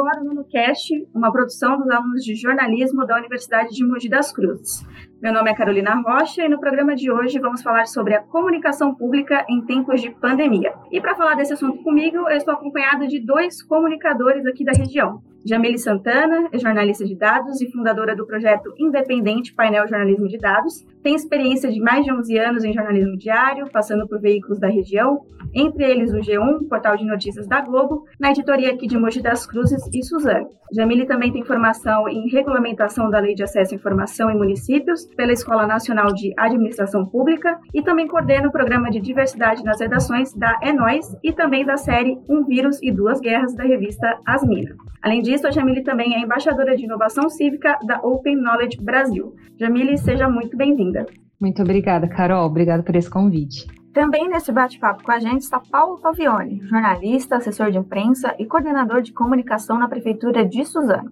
agora 0.00 0.22
no 0.22 0.34
NuCast, 0.34 1.08
uma 1.12 1.32
produção 1.32 1.78
dos 1.78 1.90
alunos 1.90 2.24
de 2.24 2.34
jornalismo 2.36 3.04
da 3.04 3.16
Universidade 3.16 3.74
de 3.74 3.84
Mogi 3.84 4.08
das 4.08 4.32
Cruzes. 4.32 4.86
Meu 5.20 5.32
nome 5.32 5.50
é 5.50 5.54
Carolina 5.54 6.00
Rocha 6.00 6.44
e 6.44 6.48
no 6.48 6.60
programa 6.60 6.94
de 6.94 7.10
hoje 7.10 7.40
vamos 7.40 7.60
falar 7.60 7.88
sobre 7.88 8.14
a 8.14 8.22
comunicação 8.22 8.94
pública 8.94 9.44
em 9.48 9.60
tempos 9.62 10.00
de 10.00 10.10
pandemia. 10.10 10.72
E 10.92 11.00
para 11.00 11.16
falar 11.16 11.34
desse 11.34 11.52
assunto 11.52 11.82
comigo, 11.82 12.18
eu 12.18 12.36
estou 12.36 12.54
acompanhada 12.54 13.04
de 13.04 13.18
dois 13.18 13.60
comunicadores 13.60 14.46
aqui 14.46 14.64
da 14.64 14.70
região. 14.70 15.20
Jamile 15.44 15.78
Santana 15.78 16.48
é 16.52 16.58
jornalista 16.58 17.04
de 17.04 17.16
dados 17.16 17.60
e 17.60 17.70
fundadora 17.70 18.14
do 18.14 18.26
projeto 18.26 18.72
independente 18.78 19.54
Painel 19.54 19.88
Jornalismo 19.88 20.28
de 20.28 20.36
Dados. 20.36 20.84
Tem 21.02 21.14
experiência 21.14 21.70
de 21.70 21.80
mais 21.80 22.04
de 22.04 22.12
11 22.12 22.38
anos 22.38 22.64
em 22.64 22.72
jornalismo 22.72 23.16
diário, 23.16 23.68
passando 23.72 24.06
por 24.06 24.20
veículos 24.20 24.60
da 24.60 24.68
região, 24.68 25.22
entre 25.54 25.84
eles 25.84 26.12
o 26.12 26.18
G1, 26.18 26.68
portal 26.68 26.96
de 26.96 27.06
notícias 27.06 27.46
da 27.46 27.60
Globo, 27.60 28.04
na 28.20 28.30
editoria 28.30 28.72
aqui 28.72 28.86
de 28.86 28.98
Mogi 28.98 29.22
das 29.22 29.46
Cruzes 29.46 29.82
e 29.92 30.02
Suzano. 30.02 30.50
Jamile 30.72 31.06
também 31.06 31.32
tem 31.32 31.42
formação 31.42 32.08
em 32.08 32.28
regulamentação 32.28 33.08
da 33.08 33.18
Lei 33.18 33.34
de 33.34 33.42
Acesso 33.42 33.74
à 33.74 33.76
Informação 33.76 34.30
em 34.30 34.36
Municípios 34.36 35.07
pela 35.16 35.32
Escola 35.32 35.66
Nacional 35.66 36.12
de 36.12 36.32
Administração 36.36 37.04
Pública 37.06 37.58
e 37.74 37.82
também 37.82 38.06
coordena 38.06 38.48
o 38.48 38.52
programa 38.52 38.90
de 38.90 39.00
diversidade 39.00 39.64
nas 39.64 39.80
redações 39.80 40.32
da 40.34 40.58
Enóis 40.62 41.16
e 41.22 41.32
também 41.32 41.64
da 41.64 41.76
série 41.76 42.18
Um 42.28 42.44
Vírus 42.44 42.80
e 42.82 42.92
Duas 42.92 43.20
Guerras 43.20 43.54
da 43.54 43.64
revista 43.64 44.18
Asmina. 44.26 44.76
Além 45.02 45.22
disso, 45.22 45.46
a 45.46 45.50
Jamile 45.50 45.82
também 45.82 46.14
é 46.14 46.20
embaixadora 46.20 46.76
de 46.76 46.84
inovação 46.84 47.28
cívica 47.28 47.78
da 47.86 47.98
Open 48.00 48.36
Knowledge 48.36 48.80
Brasil. 48.80 49.34
Jamile, 49.58 49.96
seja 49.96 50.28
muito 50.28 50.56
bem-vinda. 50.56 51.06
Muito 51.40 51.62
obrigada, 51.62 52.08
Carol. 52.08 52.46
Obrigada 52.46 52.82
por 52.82 52.96
esse 52.96 53.08
convite. 53.08 53.66
Também 53.92 54.28
nesse 54.28 54.52
bate-papo 54.52 55.02
com 55.02 55.10
a 55.10 55.18
gente 55.18 55.42
está 55.42 55.60
Paulo 55.60 55.98
Pavione, 55.98 56.60
jornalista, 56.68 57.36
assessor 57.36 57.70
de 57.70 57.78
imprensa 57.78 58.34
e 58.38 58.46
coordenador 58.46 59.02
de 59.02 59.12
comunicação 59.12 59.78
na 59.78 59.88
Prefeitura 59.88 60.44
de 60.44 60.64
Suzano. 60.64 61.10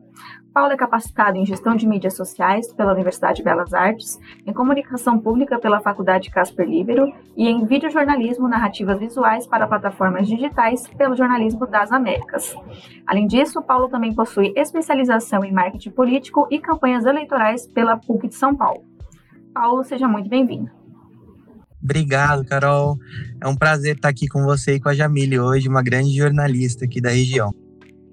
Paulo 0.56 0.72
é 0.72 0.76
capacitado 0.78 1.36
em 1.36 1.44
gestão 1.44 1.76
de 1.76 1.86
mídias 1.86 2.16
sociais 2.16 2.72
pela 2.72 2.94
Universidade 2.94 3.36
de 3.36 3.42
Belas 3.42 3.74
Artes, 3.74 4.18
em 4.46 4.54
comunicação 4.54 5.18
pública 5.18 5.58
pela 5.58 5.82
Faculdade 5.82 6.30
Casper 6.30 6.66
Libero 6.66 7.12
e 7.36 7.46
em 7.46 7.66
videojornalismo 7.66 8.48
narrativas 8.48 8.98
visuais 8.98 9.46
para 9.46 9.66
plataformas 9.66 10.26
digitais 10.26 10.88
pelo 10.96 11.14
Jornalismo 11.14 11.66
das 11.66 11.92
Américas. 11.92 12.56
Além 13.06 13.26
disso, 13.26 13.60
Paulo 13.60 13.90
também 13.90 14.14
possui 14.14 14.54
especialização 14.56 15.44
em 15.44 15.52
marketing 15.52 15.90
político 15.90 16.48
e 16.50 16.58
campanhas 16.58 17.04
eleitorais 17.04 17.66
pela 17.66 17.98
PUC 17.98 18.28
de 18.28 18.34
São 18.34 18.56
Paulo. 18.56 18.82
Paulo, 19.52 19.84
seja 19.84 20.08
muito 20.08 20.30
bem-vindo. 20.30 20.70
Obrigado, 21.84 22.46
Carol. 22.46 22.96
É 23.42 23.46
um 23.46 23.54
prazer 23.54 23.96
estar 23.96 24.08
aqui 24.08 24.26
com 24.26 24.42
você 24.42 24.76
e 24.76 24.80
com 24.80 24.88
a 24.88 24.94
Jamile 24.94 25.38
hoje, 25.38 25.68
uma 25.68 25.82
grande 25.82 26.16
jornalista 26.16 26.86
aqui 26.86 26.98
da 26.98 27.10
região. 27.10 27.52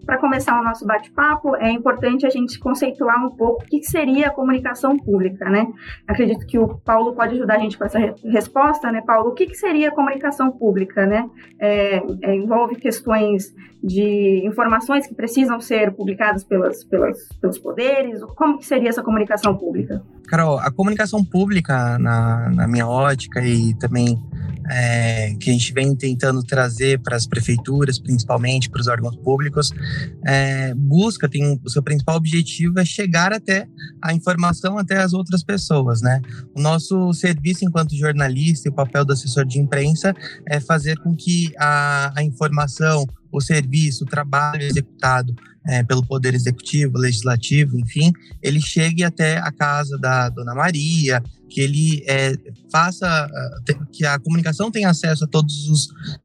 Para 0.06 0.18
começar 0.18 0.60
o 0.60 0.64
nosso 0.64 0.86
bate-papo, 0.86 1.56
é 1.56 1.72
importante 1.72 2.26
a 2.26 2.30
gente 2.30 2.60
conceituar 2.60 3.26
um 3.26 3.30
pouco 3.30 3.64
o 3.64 3.66
que 3.66 3.84
seria 3.84 4.28
a 4.28 4.32
comunicação 4.32 4.98
pública, 4.98 5.50
né? 5.50 5.68
Acredito 6.08 6.46
que 6.46 6.60
o 6.60 6.68
Paulo 6.80 7.14
pode 7.14 7.36
ajudar 7.36 7.56
a 7.56 7.60
gente 7.60 7.78
com 7.78 7.86
essa 7.86 7.98
re 7.98 8.14
resposta, 8.26 8.92
né, 8.92 9.02
Paulo? 9.02 9.30
O 9.30 9.34
que, 9.34 9.46
que 9.46 9.56
seria 9.56 9.90
a 9.90 9.92
comunicação 9.92 10.52
pública, 10.52 11.06
né? 11.06 11.30
É, 11.60 12.02
é, 12.22 12.36
envolve 12.36 12.76
questões 12.76 13.54
de 13.82 14.46
informações 14.46 15.08
que 15.08 15.16
precisam 15.16 15.60
ser 15.60 15.92
publicadas 15.94 16.44
pelas, 16.44 16.84
pelas, 16.84 17.18
pelos 17.40 17.58
poderes? 17.58 18.22
Como 18.36 18.58
que 18.58 18.66
seria 18.66 18.90
essa 18.90 19.04
comunicação 19.04 19.56
pública? 19.58 20.04
Carol, 20.28 20.58
a 20.60 20.72
comunicação 20.72 21.24
pública, 21.24 21.98
na, 22.00 22.50
na 22.50 22.68
minha 22.68 22.88
ótica 22.88 23.42
e 23.42 23.74
também 23.76 24.18
é, 24.70 25.36
que 25.40 25.50
a 25.50 25.54
gente 25.54 25.74
vem 25.74 25.96
tentando 25.96 26.44
trazer 26.44 27.00
para 27.00 27.16
as 27.16 27.26
prefeituras, 27.26 28.00
principalmente 28.00 28.70
para 28.70 28.82
os 28.82 28.88
órgãos 28.88 29.16
públicos, 29.18 29.72
é, 30.26 30.74
busca, 30.74 31.30
tem 31.30 31.60
o 31.64 31.70
seu 31.70 31.84
principal 31.84 32.16
objetivo 32.16 32.80
é 32.80 32.86
chegar 32.86 33.34
até 33.34 33.68
a 34.02 34.14
informação 34.14 34.78
até 34.78 34.98
as 34.98 35.14
outras 35.14 35.44
pessoas, 35.44 36.02
né? 36.02 36.22
O 36.56 36.62
nosso 36.62 37.14
serviço 37.14 37.66
enquanto 37.66 37.96
jornalista 37.96 38.68
e 38.68 38.72
o 38.72 38.76
papel 38.76 39.06
do 39.06 39.14
assessor 39.14 39.46
de 39.46 39.60
imprensa 39.60 40.14
é 40.48 40.60
fazer 40.60 40.98
com 41.00 41.16
que 41.16 41.54
a, 41.58 42.14
a 42.16 42.24
informação, 42.24 43.06
o 43.32 43.42
serviço, 43.42 44.04
o 44.04 44.08
trabalho 44.08 44.64
executado 44.64 45.34
é, 45.68 45.84
pelo 45.84 46.06
Poder 46.06 46.34
Executivo, 46.34 46.98
Legislativo, 46.98 47.78
enfim, 47.78 48.12
ele 48.42 48.62
chegue 48.62 49.04
até 49.04 49.38
a 49.38 49.52
casa 49.52 49.98
da 49.98 50.30
Dona 50.30 50.54
Maria, 50.54 51.24
que 51.50 51.62
ele 51.62 52.04
é, 52.08 52.34
faça, 52.72 53.30
que 53.92 54.06
a 54.06 54.18
comunicação 54.20 54.72
tenha 54.72 54.90
acesso 54.90 55.26
a 55.26 55.28
todas 55.28 55.54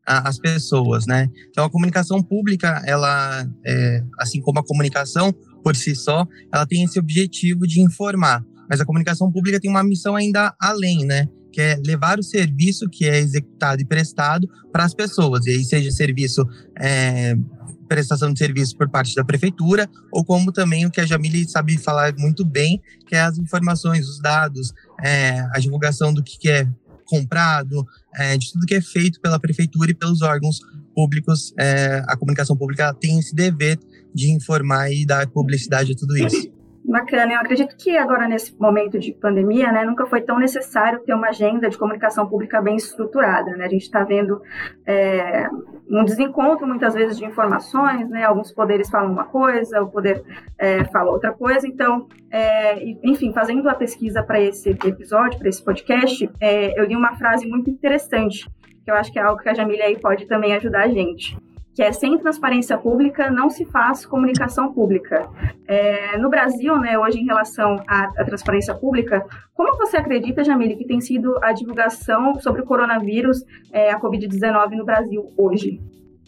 as 0.07 0.39
pessoas, 0.39 1.07
né? 1.07 1.29
Então, 1.51 1.65
a 1.65 1.71
comunicação 1.71 2.23
pública, 2.23 2.83
ela, 2.87 3.47
é, 3.65 4.03
assim 4.19 4.41
como 4.41 4.59
a 4.59 4.65
comunicação 4.65 5.33
por 5.63 5.77
si 5.77 5.95
só, 5.95 6.27
ela 6.53 6.67
tem 6.67 6.83
esse 6.83 6.99
objetivo 6.99 7.67
de 7.67 7.81
informar, 7.81 8.43
mas 8.71 8.81
a 8.81 8.87
comunicação 8.87 9.31
pública 9.31 9.61
tem 9.61 9.71
uma 9.71 9.85
missão 9.85 10.17
ainda 10.17 10.55
além, 10.61 11.05
né? 11.05 11.29
que 11.51 11.63
é 11.63 11.81
levar 11.85 12.19
o 12.19 12.23
serviço 12.23 12.89
que 12.89 13.07
é 13.07 13.19
executado 13.19 13.81
e 13.81 13.85
prestado 13.85 14.49
para 14.71 14.85
as 14.85 14.95
pessoas, 14.95 15.47
e 15.47 15.51
aí 15.51 15.65
seja 15.65 15.91
serviço 15.91 16.47
é, 16.79 17.35
prestação 17.89 18.33
de 18.33 18.39
serviço 18.39 18.77
por 18.77 18.89
parte 18.89 19.15
da 19.15 19.25
prefeitura, 19.25 19.89
ou 20.13 20.25
como 20.25 20.53
também 20.53 20.87
o 20.87 20.91
que 20.91 21.01
a 21.01 21.07
Jamile 21.07 21.49
sabe 21.49 21.79
falar 21.79 22.15
muito 22.17 22.45
bem, 22.45 22.81
que 23.07 23.17
é 23.17 23.21
as 23.21 23.39
informações, 23.39 24.07
os 24.09 24.21
dados, 24.21 24.73
é, 25.03 25.41
a 25.53 25.59
divulgação 25.59 26.13
do 26.13 26.23
que, 26.23 26.49
é 26.49 26.69
comprado, 27.07 27.87
é, 28.15 28.37
de 28.37 28.53
tudo 28.53 28.67
que 28.67 28.75
é 28.75 28.81
feito 28.81 29.21
pela 29.21 29.41
prefeitura 29.41 29.91
e 29.91 29.95
pelos 29.95 30.21
órgãos 30.21 30.61
públicos. 30.95 31.55
É, 31.59 32.03
a 32.07 32.17
comunicação 32.17 32.57
pública 32.57 32.93
tem 32.95 33.19
esse 33.19 33.35
dever 33.35 33.79
de 34.15 34.31
informar 34.31 34.93
e 34.93 35.07
dar 35.07 35.27
publicidade 35.29 35.93
a 35.93 35.97
tudo 35.97 36.17
isso. 36.17 36.58
Bacana. 36.85 37.35
Eu 37.35 37.41
acredito 37.41 37.77
que 37.77 37.97
agora, 37.99 38.27
nesse 38.27 38.59
momento 38.59 38.99
de 38.99 39.13
pandemia, 39.13 39.71
né, 39.71 39.85
nunca 39.85 40.07
foi 40.07 40.23
tão 40.23 40.39
necessário 40.39 41.01
ter 41.01 41.13
uma 41.13 41.29
agenda 41.29 41.69
de 41.69 41.77
comunicação 41.77 42.27
pública 42.27 42.63
bem 42.63 42.77
estruturada. 42.77 43.51
Né? 43.57 43.67
A 43.67 43.69
gente 43.69 43.83
está 43.83 44.05
vendo 44.05 44.41
é, 44.87 45.49
um 45.91 46.03
desencontro, 46.05 46.67
muitas 46.67 46.95
vezes, 46.95 47.19
de 47.19 47.25
informações. 47.25 48.09
Né? 48.09 48.25
Alguns 48.25 48.53
poderes 48.53 48.89
falam 48.89 49.13
uma 49.13 49.25
coisa, 49.25 49.83
o 49.83 49.91
poder 49.91 50.23
é, 50.59 50.85
fala 50.85 51.11
outra 51.11 51.33
coisa. 51.33 51.67
Então, 51.67 52.07
é, 52.31 52.83
enfim, 53.03 53.33
fazendo 53.33 53.69
a 53.69 53.75
pesquisa 53.75 54.23
para 54.23 54.41
esse 54.41 54.71
episódio, 54.71 55.39
para 55.39 55.49
esse 55.49 55.63
podcast, 55.63 56.31
é, 56.41 56.81
eu 56.81 56.87
li 56.87 56.97
uma 56.97 57.15
frase 57.17 57.47
muito 57.47 57.69
interessante, 57.69 58.49
que 58.85 58.91
eu 58.91 58.95
acho 58.95 59.13
que 59.13 59.19
é 59.19 59.23
algo 59.23 59.43
que 59.43 59.49
a 59.49 59.55
Jamília 59.55 59.85
aí 59.85 59.99
pode 59.99 60.27
também 60.27 60.55
ajudar 60.55 60.85
a 60.85 60.89
gente 60.89 61.37
que 61.79 61.83
é 61.85 61.93
sem 61.93 62.19
transparência 62.19 62.77
pública 62.77 63.31
não 63.31 63.49
se 63.49 63.65
faz 63.65 64.05
comunicação 64.05 64.73
pública. 64.73 65.31
É, 65.65 66.19
no 66.19 66.29
Brasil, 66.29 66.77
né, 66.77 66.99
hoje 66.99 67.21
em 67.21 67.25
relação 67.25 67.77
à, 67.87 68.11
à, 68.21 68.25
transparência 68.25 68.75
pública, 68.75 69.25
como 69.55 69.77
você 69.77 69.97
acredita, 69.97 70.43
Jamile, 70.43 70.75
que 70.75 70.85
tem 70.85 71.01
sido 71.01 71.39
a 71.41 71.53
divulgação 71.53 72.35
sobre 72.41 72.63
o 72.63 72.65
coronavírus, 72.65 73.45
é, 73.73 73.93
a 73.93 74.01
Covid-19 74.01 74.71
no 74.73 74.85
Brasil 74.85 75.33
hoje? 75.39 75.81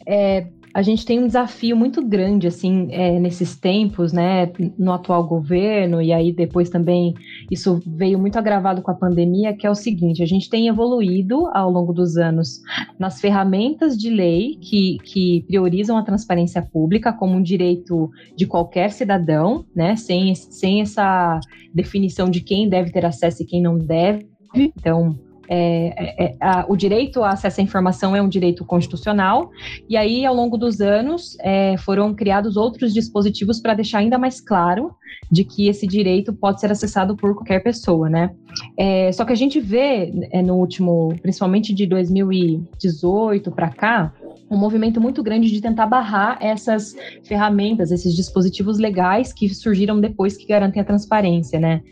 É, 0.07 0.47
a 0.73 0.83
gente 0.83 1.05
tem 1.05 1.19
um 1.19 1.27
desafio 1.27 1.77
muito 1.77 2.05
grande, 2.05 2.47
assim, 2.47 2.89
é, 2.91 3.19
nesses 3.19 3.57
tempos, 3.57 4.13
né, 4.13 4.51
no 4.79 4.93
atual 4.93 5.27
governo, 5.27 6.01
e 6.01 6.13
aí 6.13 6.33
depois 6.33 6.71
também 6.71 7.15
isso 7.51 7.81
veio 7.87 8.19
muito 8.19 8.39
agravado 8.39 8.81
com 8.83 8.91
a 8.91 8.95
pandemia, 8.95 9.55
que 9.55 9.67
é 9.67 9.71
o 9.71 9.75
seguinte: 9.75 10.23
a 10.23 10.27
gente 10.27 10.49
tem 10.49 10.69
evoluído 10.69 11.49
ao 11.53 11.71
longo 11.71 11.93
dos 11.93 12.17
anos 12.17 12.61
nas 12.99 13.21
ferramentas 13.21 13.97
de 13.97 14.11
lei 14.11 14.57
que, 14.61 14.99
que 15.05 15.45
priorizam 15.47 15.97
a 15.97 16.05
transparência 16.05 16.63
pública 16.63 17.13
como 17.13 17.37
um 17.37 17.43
direito 17.43 18.11
de 18.37 18.47
qualquer 18.47 18.93
cidadão, 18.93 19.65
né, 19.75 19.97
sem, 19.97 20.35
sem 20.35 20.81
essa 20.81 21.41
definição 21.75 22.31
de 22.31 22.41
quem 22.41 22.69
deve 22.69 22.91
ter 22.93 23.05
acesso 23.05 23.43
e 23.43 23.47
quem 23.47 23.63
não 23.63 23.77
deve. 23.77 24.29
Então, 24.55 25.17
é, 25.53 25.95
é, 25.97 26.25
é, 26.27 26.37
a, 26.41 26.65
o 26.69 26.77
direito 26.77 27.25
a 27.25 27.31
acesso 27.31 27.61
à 27.61 27.65
informação 27.65 28.15
é 28.15 28.23
um 28.23 28.29
direito 28.29 28.65
constitucional, 28.65 29.51
e 29.89 29.97
aí, 29.97 30.25
ao 30.25 30.33
longo 30.33 30.57
dos 30.57 30.81
anos, 30.81 31.37
é, 31.41 31.77
foram 31.79 32.15
criados 32.15 32.57
outros 32.57 32.95
dispositivos 32.95 33.61
para 33.61 33.75
deixar 33.75 33.99
ainda 33.99 34.17
mais 34.17 34.41
claro 34.41 34.95
de 35.29 35.43
que 35.43 35.69
esse 35.69 35.89
direito 35.89 36.33
pode 36.33 36.61
ser 36.61 36.71
acessado 36.71 37.17
por 37.17 37.35
qualquer 37.35 37.61
pessoa, 37.65 38.09
né? 38.09 38.31
É, 38.79 39.11
só 39.11 39.25
que 39.25 39.33
a 39.33 39.37
gente 39.37 39.59
vê 39.59 40.13
é, 40.31 40.41
no 40.41 40.55
último, 40.55 41.15
principalmente 41.21 41.75
de 41.75 41.85
2018 41.85 43.51
para 43.51 43.71
cá, 43.71 44.13
um 44.51 44.57
movimento 44.57 45.01
muito 45.01 45.23
grande 45.23 45.51
de 45.51 45.61
tentar 45.61 45.87
barrar 45.87 46.37
essas 46.41 46.97
ferramentas, 47.23 47.93
esses 47.93 48.15
dispositivos 48.15 48.79
legais 48.79 49.33
que 49.33 49.49
surgiram 49.55 50.01
depois 50.01 50.37
que 50.37 50.47
garantem 50.47 50.83
a 50.83 50.85
transparência, 50.85 51.61
né? 51.61 51.83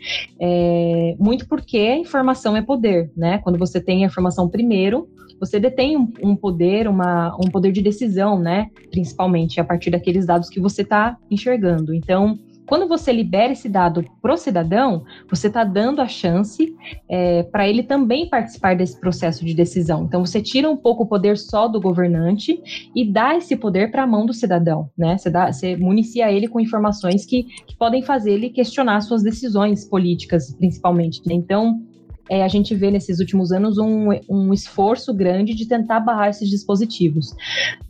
É, 0.40 1.14
muito 1.19 1.46
porque 1.46 1.94
informação 1.94 2.56
é 2.56 2.62
poder, 2.62 3.10
né? 3.16 3.38
Quando 3.38 3.58
você 3.58 3.81
tem 3.81 4.02
a 4.02 4.08
informação 4.08 4.49
primeiro, 4.49 5.08
você 5.38 5.60
detém 5.60 5.96
um, 5.96 6.12
um 6.22 6.34
poder, 6.34 6.88
uma, 6.88 7.34
um 7.37 7.49
poder 7.49 7.70
de 7.70 7.81
decisão, 7.81 8.38
né? 8.38 8.69
Principalmente 8.90 9.61
a 9.61 9.64
partir 9.64 9.90
daqueles 9.90 10.26
dados 10.26 10.49
que 10.49 10.61
você 10.61 10.82
está 10.82 11.16
enxergando. 11.31 11.94
Então, 11.94 12.38
quando 12.68 12.86
você 12.86 13.10
libera 13.10 13.52
esse 13.52 13.68
dado 13.68 14.04
pro 14.20 14.36
cidadão, 14.36 15.04
você 15.28 15.46
está 15.46 15.64
dando 15.64 16.02
a 16.02 16.06
chance 16.06 16.76
é, 17.08 17.42
para 17.42 17.66
ele 17.66 17.82
também 17.82 18.28
participar 18.28 18.76
desse 18.76 19.00
processo 19.00 19.44
de 19.44 19.54
decisão. 19.54 20.04
Então, 20.04 20.24
você 20.24 20.42
tira 20.42 20.70
um 20.70 20.76
pouco 20.76 21.04
o 21.04 21.06
poder 21.06 21.38
só 21.38 21.66
do 21.66 21.80
governante 21.80 22.62
e 22.94 23.10
dá 23.10 23.34
esse 23.34 23.56
poder 23.56 23.90
para 23.90 24.02
a 24.02 24.06
mão 24.06 24.26
do 24.26 24.34
cidadão, 24.34 24.90
né? 24.96 25.16
Você, 25.16 25.30
dá, 25.30 25.50
você 25.50 25.76
municia 25.76 26.30
ele 26.30 26.46
com 26.46 26.60
informações 26.60 27.24
que, 27.24 27.44
que 27.44 27.74
podem 27.76 28.02
fazer 28.02 28.32
ele 28.32 28.50
questionar 28.50 29.00
suas 29.00 29.22
decisões 29.22 29.86
políticas, 29.86 30.54
principalmente. 30.54 31.22
Né? 31.26 31.34
Então, 31.34 31.80
é, 32.28 32.42
a 32.42 32.48
gente 32.48 32.75
vê 32.75 32.90
nesses 32.90 33.20
últimos 33.20 33.52
anos 33.52 33.78
um, 33.78 34.08
um 34.28 34.52
esforço 34.52 35.14
grande 35.14 35.54
de 35.54 35.66
tentar 35.66 36.00
barrar 36.00 36.28
esses 36.28 36.48
dispositivos. 36.48 37.34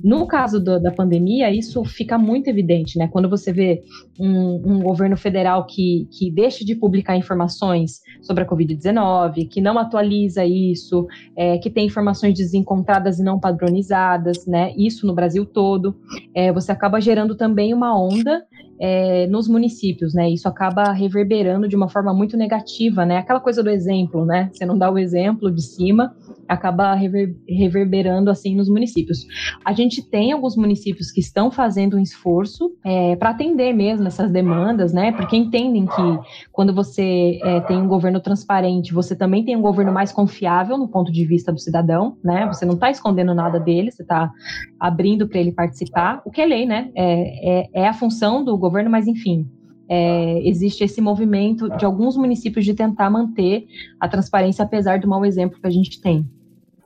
No 0.03 0.27
caso 0.27 0.61
do, 0.61 0.81
da 0.81 0.91
pandemia, 0.91 1.51
isso 1.53 1.85
fica 1.85 2.19
muito 2.19 2.49
evidente, 2.49 2.99
né? 2.99 3.09
Quando 3.09 3.29
você 3.29 3.53
vê 3.53 3.83
um, 4.19 4.75
um 4.75 4.83
governo 4.83 5.17
federal 5.17 5.67
que, 5.67 6.09
que 6.11 6.31
deixa 6.31 6.65
de 6.65 6.75
publicar 6.75 7.17
informações 7.17 8.01
sobre 8.23 8.45
a 8.45 8.47
Covid-19, 8.47 9.49
que 9.49 9.61
não 9.61 9.79
atualiza 9.79 10.45
isso, 10.45 11.07
é, 11.37 11.59
que 11.59 11.71
tem 11.71 11.87
informações 11.87 12.35
desencontradas 12.35 13.19
e 13.19 13.25
não 13.25 13.39
padronizadas, 13.39 14.47
né? 14.47 14.73
Isso 14.77 15.07
no 15.07 15.15
Brasil 15.15 15.45
todo, 15.45 15.97
é, 16.35 16.53
você 16.53 16.73
acaba 16.73 17.01
gerando 17.01 17.35
também 17.35 17.75
uma 17.75 17.99
onda 17.99 18.45
é, 18.81 19.27
nos 19.27 19.49
municípios, 19.49 20.15
né? 20.15 20.31
Isso 20.31 20.49
acaba 20.49 20.93
reverberando 20.93 21.69
de 21.69 21.77
uma 21.77 21.89
forma 21.89 22.13
muito 22.15 22.37
negativa, 22.37 23.05
né? 23.05 23.19
Aquela 23.19 23.41
coisa 23.41 23.63
do 23.63 23.71
exemplo, 23.71 24.25
né? 24.25 24.51
Você 24.53 24.65
não 24.65 24.79
dá 24.79 24.91
o 24.91 24.99
exemplo 24.99 25.51
de 25.51 25.63
cima, 25.63 26.15
acaba 26.49 26.95
rever, 26.95 27.37
reverberando 27.49 28.31
assim 28.31 28.57
nos 28.57 28.69
municípios. 28.69 29.27
A 29.65 29.73
gente 29.73 30.03
tem 30.03 30.33
alguns 30.33 30.57
municípios 30.57 31.11
que 31.11 31.21
estão 31.21 31.51
fazendo 31.51 31.97
um 31.97 32.01
esforço 32.01 32.73
é, 32.85 33.17
para 33.17 33.31
atender 33.31 33.73
mesmo 33.73 34.07
essas 34.07 34.31
demandas, 34.31 34.93
né? 34.93 35.13
Porque 35.13 35.37
entendem 35.37 35.87
que 35.87 36.19
quando 36.53 36.73
você 36.75 37.39
é, 37.43 37.61
tem 37.61 37.79
um 37.79 37.89
governo 37.89 38.21
transparente, 38.21 38.95
você 38.95 39.15
também 39.15 39.45
tem 39.45 39.57
um 39.57 39.63
governo 39.63 39.93
mais 39.93 40.13
confiável 40.13 40.79
no 40.79 40.89
ponto 40.89 41.13
de 41.13 41.25
vista 41.25 41.53
do 41.53 41.59
cidadão, 41.59 42.17
né? 42.23 42.47
Você 42.47 42.65
não 42.65 42.75
está 42.75 42.91
escondendo 42.91 43.35
nada 43.35 43.59
dele, 43.59 43.91
você 43.91 44.03
está 44.03 44.31
abrindo 44.79 45.29
para 45.29 45.39
ele 45.41 45.53
participar, 45.53 46.23
o 46.25 46.31
que 46.31 46.41
é 46.41 46.47
lei, 46.47 46.67
né? 46.67 46.91
É, 46.95 47.61
é, 47.61 47.83
é 47.83 47.89
a 47.89 47.93
função 47.93 48.45
do 48.45 48.57
governo, 48.57 48.68
mas 48.91 49.07
enfim, 49.07 49.49
é, 49.89 50.47
existe 50.47 50.85
esse 50.85 51.01
movimento 51.01 51.69
de 51.77 51.85
alguns 51.85 52.17
municípios 52.17 52.65
de 52.65 52.75
tentar 52.75 53.09
manter 53.09 53.67
a 53.99 54.09
transparência, 54.09 54.65
apesar 54.65 54.99
do 54.99 55.09
mau 55.09 55.25
exemplo 55.25 55.59
que 55.61 55.67
a 55.67 55.71
gente 55.71 56.01
tem. 56.01 56.27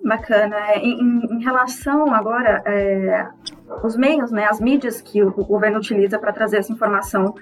Bacana. 0.05 0.57
É, 0.71 0.79
em, 0.79 1.21
em 1.31 1.43
relação 1.43 2.13
agora, 2.13 2.63
é, 2.67 3.29
os 3.85 3.97
meios, 3.97 4.31
né, 4.33 4.47
as 4.47 4.61
mídias 4.61 5.01
que 5.01 5.23
o, 5.23 5.29
o 5.29 5.45
governo 5.45 5.79
utiliza 5.79 6.19
para 6.19 6.33
trazer 6.33 6.59
essa 6.59 6.73
informação 6.73 7.35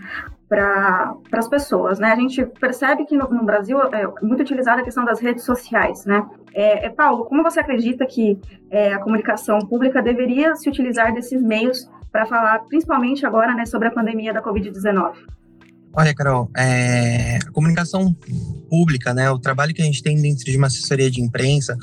para 0.49 1.15
as 1.33 1.49
pessoas, 1.49 2.01
né? 2.01 2.11
A 2.11 2.17
gente 2.17 2.45
percebe 2.45 3.05
que 3.05 3.17
no, 3.17 3.29
no, 3.31 3.45
Brasil 3.45 3.81
é 3.81 4.05
muito 4.21 4.41
utilizada 4.41 4.81
a 4.81 4.85
questão 4.85 5.05
das 5.05 5.21
redes 5.21 5.45
sociais, 5.45 6.05
né? 6.05 6.27
É, 6.53 6.87
é 6.87 6.91
Paulo, 6.91 7.25
como 7.27 7.43
você 7.43 7.61
acredita 7.61 8.05
que 8.05 8.37
é, 8.69 8.93
a 8.93 8.99
comunicação 8.99 9.61
pública 9.61 10.03
deveria 10.03 10.57
se 10.57 10.69
utilizar 10.69 11.15
desses 11.15 11.41
meios 11.41 11.89
para 12.11 12.27
falar, 12.27 12.59
principalmente 12.61 13.25
agora, 13.25 13.55
né, 13.55 13.65
sobre 13.67 13.89
a 13.89 13.91
pandemia 13.91 14.33
da 14.33 14.43
Covid-19? 14.43 15.15
Olha, 15.93 16.15
Carol, 16.15 16.49
é, 16.57 17.39
a 17.39 17.51
comunicação 17.51 18.15
pública, 18.69 19.13
né, 19.13 19.29
o 19.29 19.41
trabalho 19.41 19.75
que 19.75 19.83
a 19.83 19.85
gente 19.85 20.01
tem 20.01 20.21
dentro 20.23 20.45
de 20.45 20.57
uma 20.57 20.69
assessoria 20.69 21.11
de 21.11 21.21
imprensa, 21.21 21.77